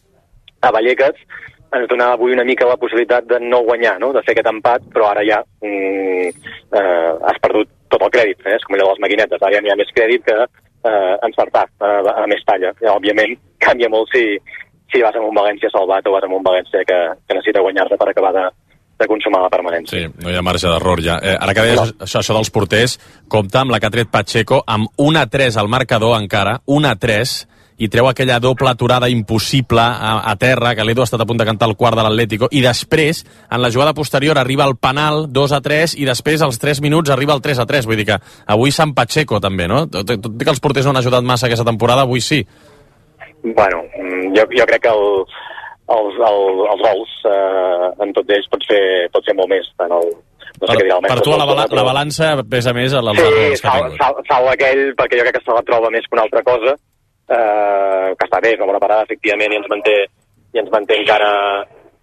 [0.61, 1.17] a Vallecas
[1.77, 4.13] ens donava avui una mica la possibilitat de no guanyar, no?
[4.13, 6.31] de fer aquest empat, però ara ja mm,
[6.75, 8.57] eh, has perdut tot el crèdit, eh?
[8.57, 11.67] és com allò de les maquinetes, ara ja n'hi ha més crèdit que eh, encertar
[11.69, 12.73] eh, a més talla.
[12.83, 14.25] I, òbviament canvia molt si,
[14.91, 17.99] si vas amb un València salvat o vas amb un València que, que necessita guanyar-se
[18.01, 18.47] per acabar de,
[19.01, 19.99] de consumar la permanència.
[19.99, 21.21] Sí, no hi ha marge d'error ja.
[21.23, 21.87] Eh, ara que deies no.
[22.07, 22.99] això, això dels porters,
[23.31, 26.91] compta amb la que ha tret Pacheco amb 1 a 3 al marcador encara, 1
[26.91, 27.39] a 3,
[27.81, 31.41] i treu aquella doble aturada impossible a, a terra, que l'Edu ha estat a punt
[31.41, 35.25] de cantar el quart de l'Atlético, i després, en la jugada posterior, arriba el penal
[35.33, 37.89] 2 a 3, i després, als 3 minuts, arriba el 3 a 3.
[37.89, 38.19] Vull dir que
[38.53, 39.87] avui Sant Pacheco, també, no?
[39.89, 42.43] Tot, tot que els porters no han ajudat massa aquesta temporada, avui sí.
[43.43, 45.07] Bueno, mm, jo, jo crec que el,
[45.97, 48.85] els, el, els gols, eh, en tot ells, pot fer,
[49.17, 49.73] pot fer molt més.
[49.81, 50.13] En el,
[50.61, 53.01] no sé per, què dir, el per tu la, bala, la balança pesa més a
[53.17, 56.29] Sí, sal, sal, sal aquell, perquè jo crec que se la troba més que una
[56.29, 56.77] altra cosa,
[57.31, 59.97] eh, que està bé, és una bona parada, efectivament, i ens manté,
[60.55, 61.31] i ens manté encara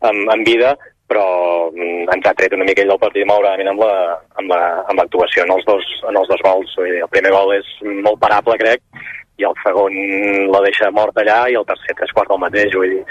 [0.08, 0.76] en, en vida,
[1.08, 1.26] però
[1.72, 5.00] mm, ens ha tret una mica ell del partit malauradament amb la- amb la- amb
[5.00, 6.74] l'actuació en, els dos, en els dos gols.
[6.84, 7.70] El primer gol és
[8.04, 8.82] molt parable, crec,
[9.38, 9.94] i el segon
[10.52, 12.74] la deixa mort allà, i el tercer tres quarts del mateix.
[12.76, 13.04] Vull dir,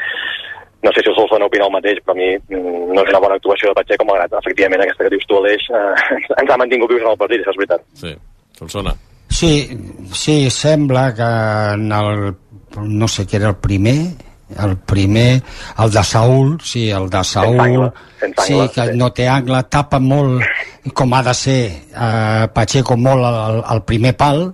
[0.84, 3.22] no sé si el Solsona opina el mateix, però a mi mm, no és una
[3.24, 6.90] bona actuació de Pacheco, malgrat efectivament aquesta que dius tu, Aleix, eh, ens ha mantingut
[6.92, 7.86] vius en el partit, això és veritat.
[8.04, 8.12] Sí,
[8.60, 8.92] Solsona.
[9.37, 9.78] Sí,
[10.14, 11.22] sí, sembla que
[11.74, 12.34] en el,
[12.89, 13.99] no sé què era el primer,
[14.64, 15.43] el primer,
[15.76, 17.91] el de Saúl, sí, el de Saúl, angle,
[18.39, 18.97] sí, que sí.
[18.97, 20.41] no té angle, tapa molt,
[20.97, 24.47] com ha de ser eh, Pacheco molt al, al primer pal,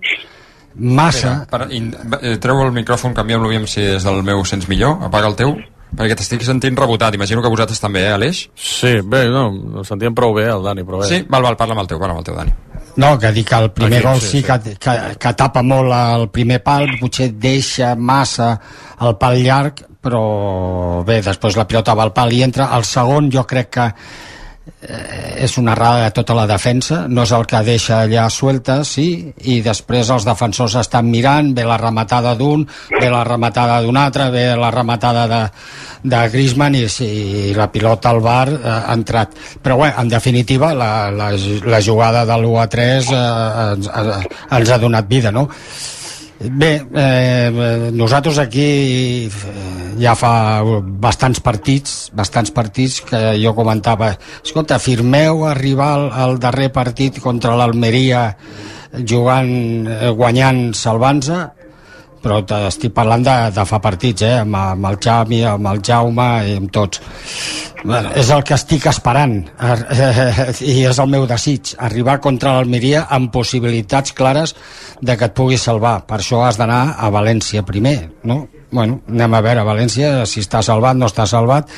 [0.75, 4.67] massa, Espera, per, in, eh, treu el micròfon, canviem-lo, aviam si és del meu sents
[4.73, 5.55] millor, apaga el teu,
[5.97, 8.47] perquè t'estic sentint rebotat, imagino que vosaltres també, eh, Aleix?
[8.57, 9.49] Sí, bé, no,
[9.81, 11.09] ho sentíem prou bé, el Dani, però bé.
[11.11, 11.23] Sí?
[11.29, 12.55] Val, val, parla amb el teu, parla amb el teu, Dani.
[12.97, 14.45] No, que dic que el primer Aquí, gol sí, sí, sí.
[14.45, 18.53] Que, que, que tapa molt el primer pal, potser deixa massa
[19.01, 22.69] el pal llarg, però bé, després la pilota va al pal i entra.
[22.77, 23.89] El segon jo crec que
[24.83, 29.07] és una errada de tota la defensa, no és el que deixa allà suelta, sí,
[29.51, 34.29] i després els defensors estan mirant, ve la rematada d'un, ve la rematada d'un altre,
[34.31, 35.41] ve la rematada de,
[36.15, 39.35] de Griezmann i, i la pilota al bar eh, ha entrat.
[39.63, 41.33] Però bé, en definitiva, la, la,
[41.67, 43.25] la jugada de l'1 a 3 eh,
[43.73, 44.23] ens, eh,
[44.59, 45.49] ens ha donat vida, no?
[46.43, 49.31] Bé, eh, nosaltres aquí eh,
[50.03, 54.11] ja fa bastants partits, bastants partits que jo comentava,
[54.43, 58.25] escolta, firmeu arribar al, al darrer partit contra l'Almeria
[59.07, 59.53] jugant,
[59.87, 61.39] eh, guanyant, salvant-se,
[62.23, 66.31] però t'estic parlant de, de fa partits, eh, amb, amb el Xavi, amb el Jaume
[66.49, 67.03] i amb tots.
[67.85, 73.09] Bueno, és el que estic esperant eh, i és el meu desig arribar contra l'Almeria
[73.11, 74.55] amb possibilitats clares
[75.03, 78.45] de que et puguis salvar per això has d'anar a València primer no?
[78.71, 81.75] bueno, anem a veure a València si està salvat, no està salvat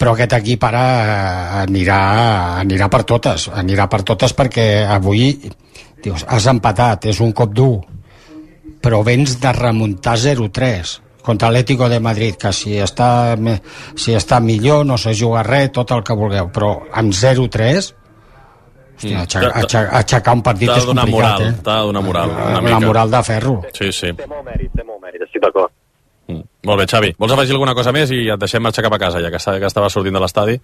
[0.00, 2.00] però aquest equip ara eh, anirà,
[2.64, 4.66] anirà per totes anirà per totes perquè
[4.98, 5.30] avui
[6.02, 7.76] dius, has empatat, és un cop dur
[8.82, 13.36] però vens de remuntar 0-3 contra l'Atlético de Madrid, que si està,
[13.94, 17.94] si està millor no se juga res, tot el que vulgueu, però amb 0-3
[19.00, 19.20] hòstia, Mm.
[19.22, 21.52] aixecar, aixecar, un partit és complicat, moral, eh?
[21.64, 22.30] t'ha de donar moral.
[22.30, 22.80] Una La mica.
[22.80, 23.62] moral de ferro.
[23.72, 24.10] Sí, sí.
[24.12, 25.72] Té molt mèrit, té molt mèrit, estic d'acord.
[26.28, 27.14] Molt bé, Xavi.
[27.18, 29.58] Vols afegir alguna cosa més i et deixem marxar cap a casa, ja que, està,
[29.58, 30.60] que estava sortint de l'estadi?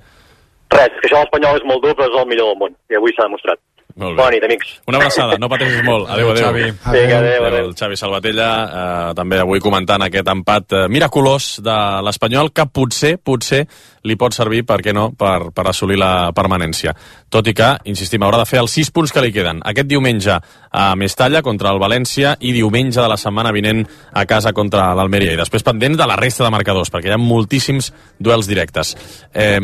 [0.68, 2.76] Res, que això de l'espanyol és molt dur, però és el millor del món.
[2.92, 3.58] I avui s'ha demostrat.
[3.96, 4.20] Molt bé.
[4.20, 4.72] Bona nit, amics.
[4.90, 6.10] Una abraçada, no pateixis molt.
[6.12, 6.44] Adéu, adéu.
[6.44, 6.64] Xavi.
[6.92, 7.68] Vinga, adéu, adéu.
[7.70, 13.14] El Xavi Salvatella, eh, també avui comentant aquest empat eh, miraculós de l'Espanyol, que potser,
[13.16, 13.62] potser
[14.04, 16.92] li pot servir, per què no, per, per assolir la permanència.
[17.32, 19.64] Tot i que, insistim, haurà de fer els sis punts que li queden.
[19.64, 23.80] Aquest diumenge a Mestalla contra el València i diumenge de la setmana vinent
[24.12, 25.32] a casa contra l'Almeria.
[25.32, 28.92] I després pendents de la resta de marcadors, perquè hi ha moltíssims duels directes.
[29.32, 29.56] Eh,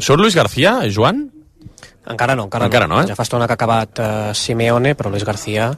[0.00, 1.33] surt Luis García, Joan?
[2.10, 3.08] Encara no, encara, Encara no, eh?
[3.08, 5.70] Ja fa estona que ha acabat eh, Simeone, però Luis García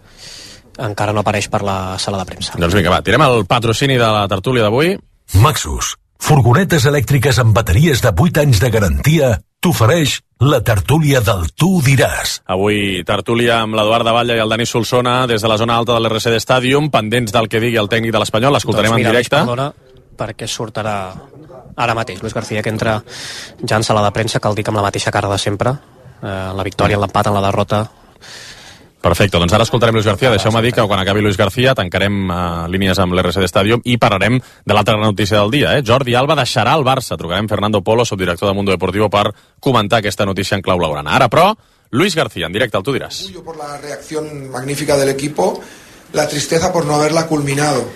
[0.83, 2.57] encara no apareix per la sala de premsa.
[2.61, 4.97] Doncs vinga, va, tirem el patrocini de la tertúlia d'avui.
[5.41, 9.31] Maxus, furgonetes elèctriques amb bateries de 8 anys de garantia,
[9.65, 12.41] t'ofereix la tertúlia del Tu diràs.
[12.53, 15.97] Avui tertúlia amb l'Eduard de Batlle i el Dani Solsona des de la zona alta
[15.97, 19.17] de l'RCD Stadium, pendents del que digui el tècnic de l'Espanyol, l'escoltarem doncs mira, en
[19.17, 19.41] directe.
[19.41, 19.71] Perdona,
[20.17, 20.97] perquè sortirà
[21.77, 22.23] ara mateix.
[22.23, 23.01] Luis García, que entra
[23.63, 25.77] ja en sala de premsa, cal dir que amb la mateixa cara de sempre.
[26.23, 27.87] Eh, la victòria, l'empat, en la derrota.
[29.07, 30.33] Perfecte, doncs ara escoltarem Luis García.
[30.35, 34.41] Deixeu-me dir que quan acabi Luis García tancarem uh, línies amb l'RCD Stadium i parlarem
[34.41, 35.77] de l'altra gran notícia del dia.
[35.77, 35.85] Eh?
[35.87, 37.15] Jordi Alba deixarà el Barça.
[37.21, 41.15] Trucarem Fernando Polo, subdirector de Mundo Deportivo, per comentar aquesta notícia en clau laurana.
[41.15, 41.53] Ara, però,
[41.91, 43.21] Luis García, en directe, el tu diràs.
[43.29, 45.61] orgullo por la reacción magnífica del equipo,
[46.13, 47.87] la tristeza por no haberla culminado.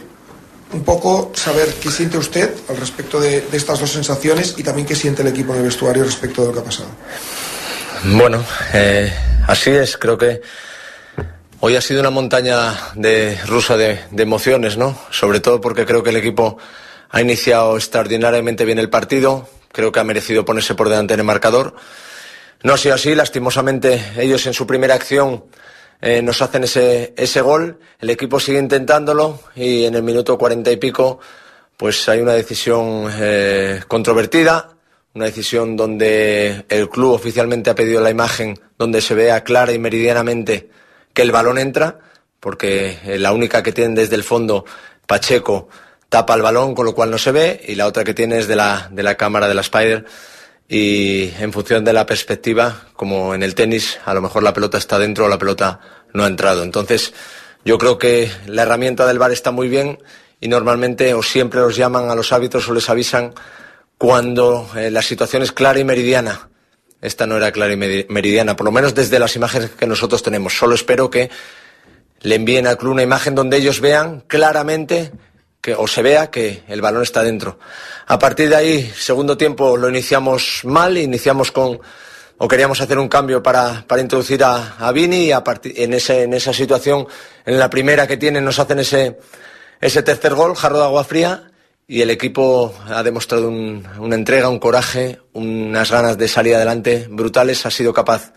[0.72, 4.86] Un poco saber qué siente usted al respecto de, de estas dos sensaciones y también
[4.86, 6.90] qué siente el equipo en el vestuario respecto de lo que ha pasado.
[8.02, 8.42] Bueno,
[8.72, 9.12] eh,
[9.46, 10.40] así es, creo que
[11.60, 14.98] hoy ha sido una montaña de rusa de, emociones, ¿no?
[15.10, 16.56] Sobre todo porque creo que el equipo
[17.10, 21.26] ha iniciado extraordinariamente bien el partido, creo que ha merecido ponerse por delante en el
[21.26, 21.76] marcador.
[22.62, 25.44] No ha sido así, lastimosamente ellos en su primera acción
[26.00, 30.72] eh, nos hacen ese, ese gol, el equipo sigue intentándolo y en el minuto cuarenta
[30.72, 31.20] y pico
[31.76, 34.79] pues hay una decisión eh, controvertida,
[35.14, 39.78] una decisión donde el club oficialmente ha pedido la imagen donde se vea clara y
[39.78, 40.70] meridianamente
[41.12, 41.98] que el balón entra,
[42.38, 44.64] porque eh, la única que tienen desde el fondo,
[45.06, 45.68] Pacheco,
[46.08, 48.46] tapa el balón, con lo cual no se ve, y la otra que tiene es
[48.46, 50.06] de la, de la cámara de la Spider,
[50.68, 54.78] y en función de la perspectiva, como en el tenis, a lo mejor la pelota
[54.78, 55.80] está dentro o la pelota
[56.12, 56.62] no ha entrado.
[56.62, 57.12] Entonces,
[57.64, 59.98] yo creo que la herramienta del VAR está muy bien
[60.40, 63.34] y normalmente o siempre los llaman a los árbitros o les avisan
[64.00, 66.48] cuando eh, la situación es clara y meridiana.
[67.02, 70.22] Esta no era clara y meri- meridiana, por lo menos desde las imágenes que nosotros
[70.22, 70.56] tenemos.
[70.56, 71.28] Solo espero que
[72.22, 75.12] le envíen al club una imagen donde ellos vean claramente
[75.60, 77.58] que, o se vea que el balón está dentro.
[78.06, 81.78] A partir de ahí, segundo tiempo lo iniciamos mal, iniciamos con
[82.38, 86.32] o queríamos hacer un cambio para, para introducir a, Vini y a en, ese, en
[86.32, 87.06] esa situación,
[87.44, 89.18] en la primera que tienen, nos hacen ese,
[89.78, 91.49] ese tercer gol, jarro de agua fría,
[91.92, 97.08] y el equipo ha demostrado un- una entrega, un coraje, unas ganas de salir adelante
[97.10, 98.32] brutales, ha sido capaz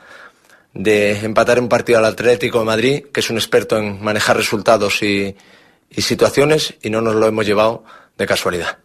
[0.73, 5.03] de empatar un partido al Atlético de Madrid, que es un experto en manejar resultados
[5.03, 5.35] y,
[5.91, 7.83] y situaciones, y no nos lo hemos llevado
[8.17, 8.79] de casualidad.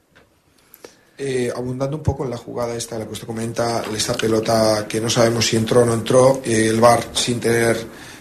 [1.16, 5.01] Eh, abundando un poco en la jugada esta, la que usted comenta, esta pelota que
[5.01, 7.77] no sabemos si entró o no entró, eh, el VAR sin tener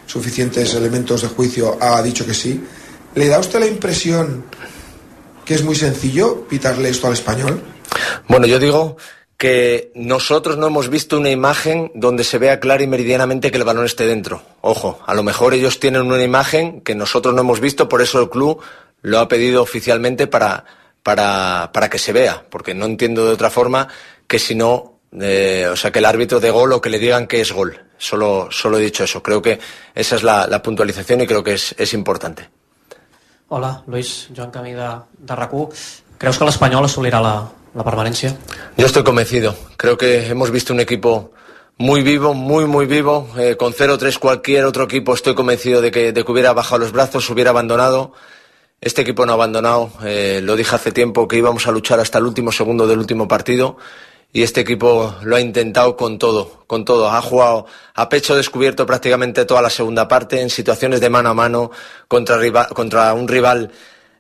[0.06, 2.64] suficientes elementos de juicio ha dicho que sí.
[3.16, 4.45] ¿Le da usted la impresión
[5.48, 7.62] que es muy sencillo pitarle esto al español?
[8.28, 8.98] Bueno, yo digo
[9.38, 13.64] que nosotros no hemos visto una imagen donde se vea clara y meridianamente que el
[13.64, 14.41] balón esté dentro.
[14.62, 18.20] Ojo, a lo mejor ellos tienen una imagen que nosotros no hemos visto, por eso
[18.20, 18.62] el club
[19.02, 20.66] lo ha pedido oficialmente para,
[21.02, 23.88] para, para que se vea, porque no entiendo de otra forma
[24.28, 27.26] que si no, eh, o sea, que el árbitro de gol o que le digan
[27.26, 27.86] que es gol.
[27.98, 29.24] Solo, solo he dicho eso.
[29.24, 29.60] Creo que
[29.95, 32.50] esa es la, la puntualización y creo que es, es importante.
[33.50, 34.88] Hola, Luis, Joan Camí de,
[36.18, 37.34] Creus que l'Espanyol assolirà la,
[37.78, 38.34] la permanència?
[38.76, 39.56] Yo estoy convencido.
[39.78, 41.32] Creo que hemos visto un equipo
[41.78, 43.30] muy vivo, muy, muy vivo.
[43.38, 46.91] Eh, con 0-3 cualquier otro equipo estoy convencido de que, de que hubiera bajado los
[46.91, 48.12] brazos, hubiera abandonado.
[48.82, 49.91] Este equipo no ha abandonado.
[50.04, 53.30] Eh, lo dije hace tiempo que íbamos a luchar hasta el último segundo del último
[53.30, 53.78] partido
[54.34, 57.10] y este equipo lo ha intentado con todo, con todo.
[57.10, 61.34] Ha jugado a pecho descubierto prácticamente toda la segunda parte en situaciones de mano a
[61.34, 61.72] mano
[62.08, 63.72] contra, riva- contra un rival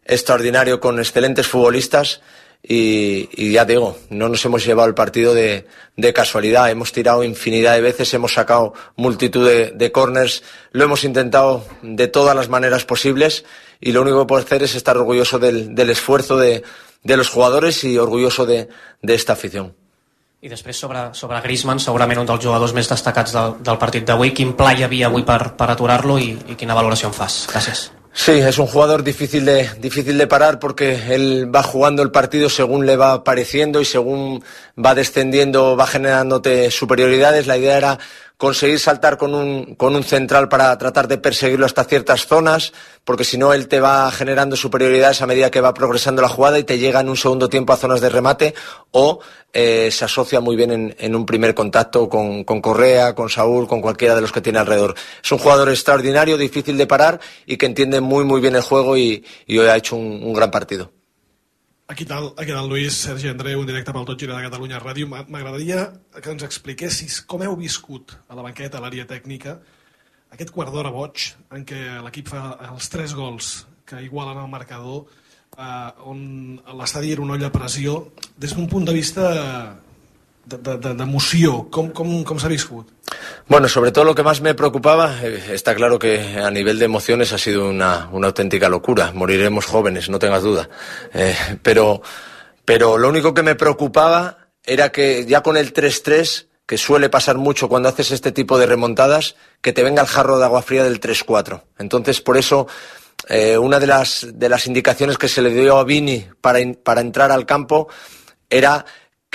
[0.05, 2.21] extraordinario con excelentes futbolistas
[2.63, 5.67] y, ya digo, no nos hemos llevado el partido de,
[6.13, 11.63] casualidad, hemos tirado infinidad de veces, hemos sacado multitud de, de corners, lo hemos intentado
[11.81, 13.45] de todas las maneras posibles
[13.79, 16.63] y lo único que puedo hacer es estar orgulloso del, esfuerzo de,
[17.03, 18.67] los jugadores y orgulloso de
[19.03, 19.75] esta afición.
[20.37, 24.35] I després sobre, sobre Griezmann, segurament un dels jugadors més destacats del, del partit d'avui.
[24.37, 27.45] Quin pla hi havia avui per, per aturar-lo i, i quina valoració en fas?
[27.49, 27.87] Gràcies.
[28.17, 32.49] Sí, es un jugador difícil de, difícil de parar porque él va jugando el partido
[32.49, 34.43] según le va apareciendo y según
[34.77, 37.45] va descendiendo, va generándote superioridades.
[37.45, 37.99] La idea era
[38.37, 42.71] conseguir saltar con un, con un central para tratar de perseguirlo hasta ciertas zonas,
[43.03, 46.59] porque si no él te va generando superioridades a medida que va progresando la jugada
[46.59, 48.53] y te llega en un segundo tiempo a zonas de remate
[48.91, 49.19] o
[49.53, 53.67] eh, se asocia muy bien en, en un primer contacto con, con Correa, con Saúl,
[53.67, 54.93] con cualquiera de los que tiene alrededor.
[55.23, 58.97] Es un jugador extraordinario, difícil de parar y que entiende muy muy bien el juego
[58.97, 60.96] y, y hoy ha hecho un, un gran partido.
[61.87, 65.07] Aquí tal, aquí tal Lluís, Sergi Andreu, en directe pel Tot Gira de Catalunya Ràdio.
[65.07, 65.85] M'a- M'agradaria
[66.21, 69.53] que ens expliquessis com heu viscut a la banqueta, a l'àrea tècnica,
[70.35, 75.05] aquest quart d'hora boig en què l'equip fa els tres gols que igualen el marcador,
[75.57, 79.79] eh, on l'estadi era una olla a pressió, des d'un punt de vista
[80.47, 80.93] de- de- de-
[82.47, 82.87] viscut?
[83.47, 86.85] Bueno, sobre todo lo que más me preocupaba, eh, está claro que a nivel de
[86.85, 89.11] emociones ha sido una, auténtica locura.
[89.13, 90.69] Moriremos jóvenes, no tengas duda.
[91.13, 92.01] Eh, pero,
[92.65, 97.37] pero lo único que me preocupaba era que ya con el 3-3, que suele pasar
[97.37, 100.83] mucho cuando haces este tipo de remontadas, que te venga el jarro de agua fría
[100.83, 101.63] del 3-4.
[101.79, 102.67] Entonces, por eso,
[103.29, 106.75] eh, una de las, de las indicaciones que se le dio a Vini para, in-
[106.75, 107.87] para entrar al campo
[108.49, 108.85] era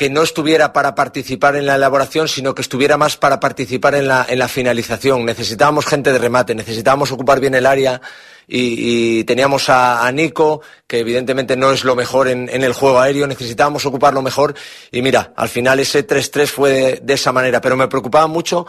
[0.03, 4.09] que no estuviera para participar en la elaboración, sino que estuviera más para participar en
[4.09, 5.25] la, en la finalización.
[5.25, 8.01] Necesitábamos gente de remate, necesitábamos ocupar bien el área
[8.49, 13.87] y, teníamos a, Nico, que evidentemente no es lo mejor en, el juego aéreo, necesitábamos
[13.87, 14.57] ocuparlo mejor
[14.91, 18.67] y mira, al final ese 3-3 fue de, esa manera, pero me preocupaba mucho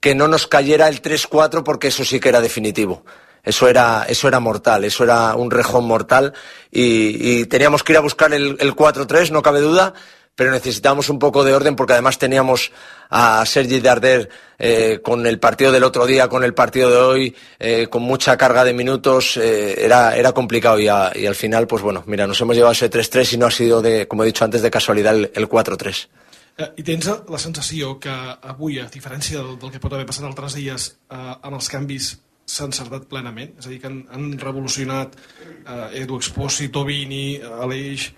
[0.00, 3.06] que no nos cayera el 3-4 porque eso sí que era definitivo.
[3.42, 6.34] Eso era, eso era mortal, eso era un rejón mortal
[6.70, 9.94] y, y teníamos que ir a buscar el, el 4-3, no cabe duda,
[10.36, 12.72] pero necesitábamos un poco de orden porque además teníamos
[13.10, 14.28] a Sergi Darder
[14.58, 18.36] eh, con el partido del otro día, con el partido de hoy, eh, con mucha
[18.36, 22.26] carga de minutos, eh, era, era complicado y, a- y al final, pues bueno, mira,
[22.26, 24.70] nos hemos llevado ese 3-3 y no ha sido, de, como he dicho antes, de
[24.70, 26.08] casualidad el, el 4-3.
[26.56, 30.26] Eh, I tens la sensació que avui, a diferència del, del que pot haver passat
[30.28, 32.12] altres dies, eh, amb els canvis
[32.46, 33.56] s'ha encertat plenament?
[33.58, 38.10] És a dir, que han, han revolucionat eh, Edu Expósito, Vini, Aleix...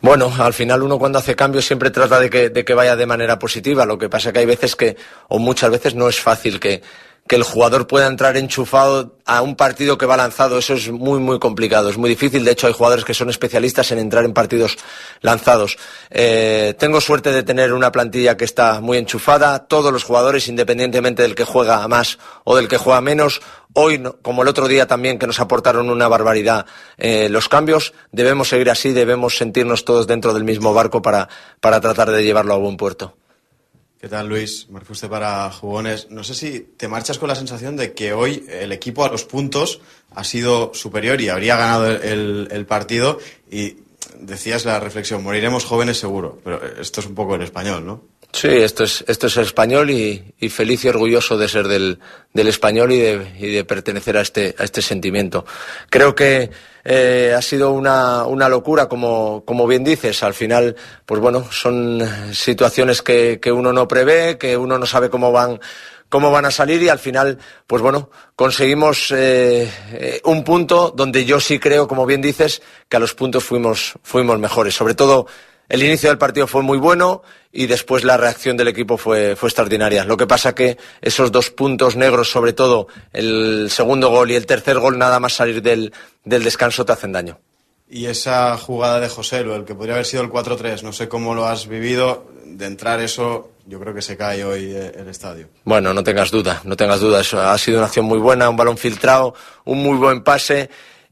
[0.00, 3.06] Bueno, al final uno cuando hace cambios siempre trata de que, de que vaya de
[3.06, 3.84] manera positiva.
[3.84, 4.96] Lo que pasa que hay veces que,
[5.28, 6.82] o muchas veces no es fácil que,
[7.30, 10.58] que el jugador pueda entrar enchufado a un partido que va lanzado.
[10.58, 12.44] Eso es muy, muy complicado, es muy difícil.
[12.44, 14.76] De hecho, hay jugadores que son especialistas en entrar en partidos
[15.20, 15.78] lanzados.
[16.10, 19.68] Eh, tengo suerte de tener una plantilla que está muy enchufada.
[19.68, 23.40] Todos los jugadores, independientemente del que juega más o del que juega menos,
[23.74, 26.66] hoy, como el otro día también, que nos aportaron una barbaridad
[26.98, 31.28] eh, los cambios, debemos seguir así, debemos sentirnos todos dentro del mismo barco para,
[31.60, 33.19] para tratar de llevarlo a buen puerto.
[34.00, 34.66] ¿Qué tal, Luis?
[34.70, 36.08] Marc Fuste para Jugones.
[36.10, 39.24] No sé si te marchas con la sensación de que hoy el equipo a los
[39.24, 39.80] puntos
[40.14, 43.18] ha sido superior y habría ganado el- el partido.
[43.50, 43.76] Y
[44.18, 46.38] decías la reflexión, moriremos jóvenes seguro.
[46.42, 48.02] Pero esto es un poco el español, ¿no?
[48.32, 51.98] Sí, esto es, esto es español y, y feliz y orgulloso de ser del,
[52.32, 55.44] del español y de, y de pertenecer a este, a este sentimiento.
[55.88, 56.50] Creo que
[56.84, 60.22] eh, ha sido una, una locura, como, como bien dices.
[60.22, 60.76] Al final,
[61.06, 65.60] pues bueno, son situaciones que, que uno no prevé, que uno no sabe cómo van
[66.08, 71.38] cómo van a salir y al final, pues bueno, conseguimos eh, un punto donde yo
[71.38, 74.74] sí creo, como bien dices, que a los puntos fuimos, fuimos mejores.
[74.74, 75.26] Sobre todo
[75.70, 79.48] el inicio del partido fue muy bueno y después la reacción del equipo fue, fue
[79.48, 80.04] extraordinaria.
[80.04, 84.46] Lo que pasa que esos dos puntos negros, sobre todo el segundo gol y el
[84.46, 85.92] tercer gol, nada más salir del,
[86.24, 87.38] del descanso, te hacen daño.
[87.88, 91.34] Y esa jugada de José, el que podría haber sido el 4-3, no sé cómo
[91.34, 92.26] lo has vivido.
[92.44, 95.48] De entrar eso, yo creo que se cae hoy eh, el estadio.
[95.64, 97.20] Bueno, no tengas duda, no tengas duda.
[97.20, 100.68] Eso ha sido una acción muy buena, un balón filtrado, un muy buen pase.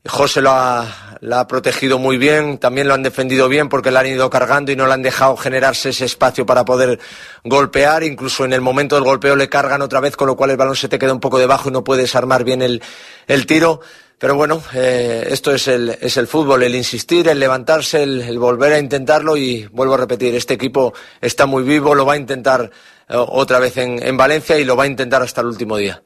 [0.08, 3.98] José lo ha, la ha protegido muy bien, también lo han defendido bien porque le
[3.98, 6.98] han ido cargando y no le han dejado generarse ese espacio para poder
[7.44, 8.02] golpear.
[8.02, 10.76] Incluso en el momento del golpeo le cargan otra vez, con lo cual el balón
[10.76, 12.82] se te queda un poco debajo y no puedes armar bien el,
[13.26, 13.80] el tiro.
[14.18, 18.38] pero bueno, eh, esto es el, es el fútbol, el insistir, el levantarse, el, el
[18.38, 22.16] volver a intentarlo y vuelvo a repetir, este equipo está muy vivo, lo va a
[22.16, 22.70] intentar
[23.08, 26.02] eh, otra vez en, en Valencia y lo va a intentar hasta el último día.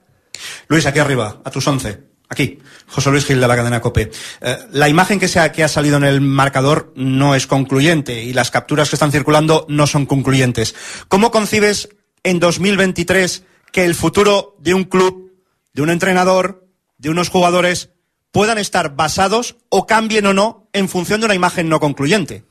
[0.69, 2.12] Luis, aquí arriba, a tus once.
[2.33, 4.11] Aquí, José Luis Gil de la cadena COPE.
[4.41, 8.23] Eh, la imagen que, se ha, que ha salido en el marcador no es concluyente
[8.23, 10.75] y las capturas que están circulando no son concluyentes.
[11.09, 11.91] ¿Cómo concibes
[12.23, 15.31] en 2023 que el futuro de un club,
[15.75, 16.67] de un entrenador,
[16.97, 17.91] de unos jugadores
[18.31, 22.45] puedan estar basados o cambien o no en función de una imagen no concluyente?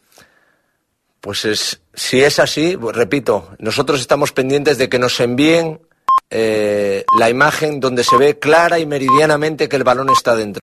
[1.22, 5.82] Pues es, si es así, pues repito, nosotros estamos pendientes de que nos envíen
[6.34, 10.60] eh, la imagen donde se ve clara y meridianamente que el balón está dentro.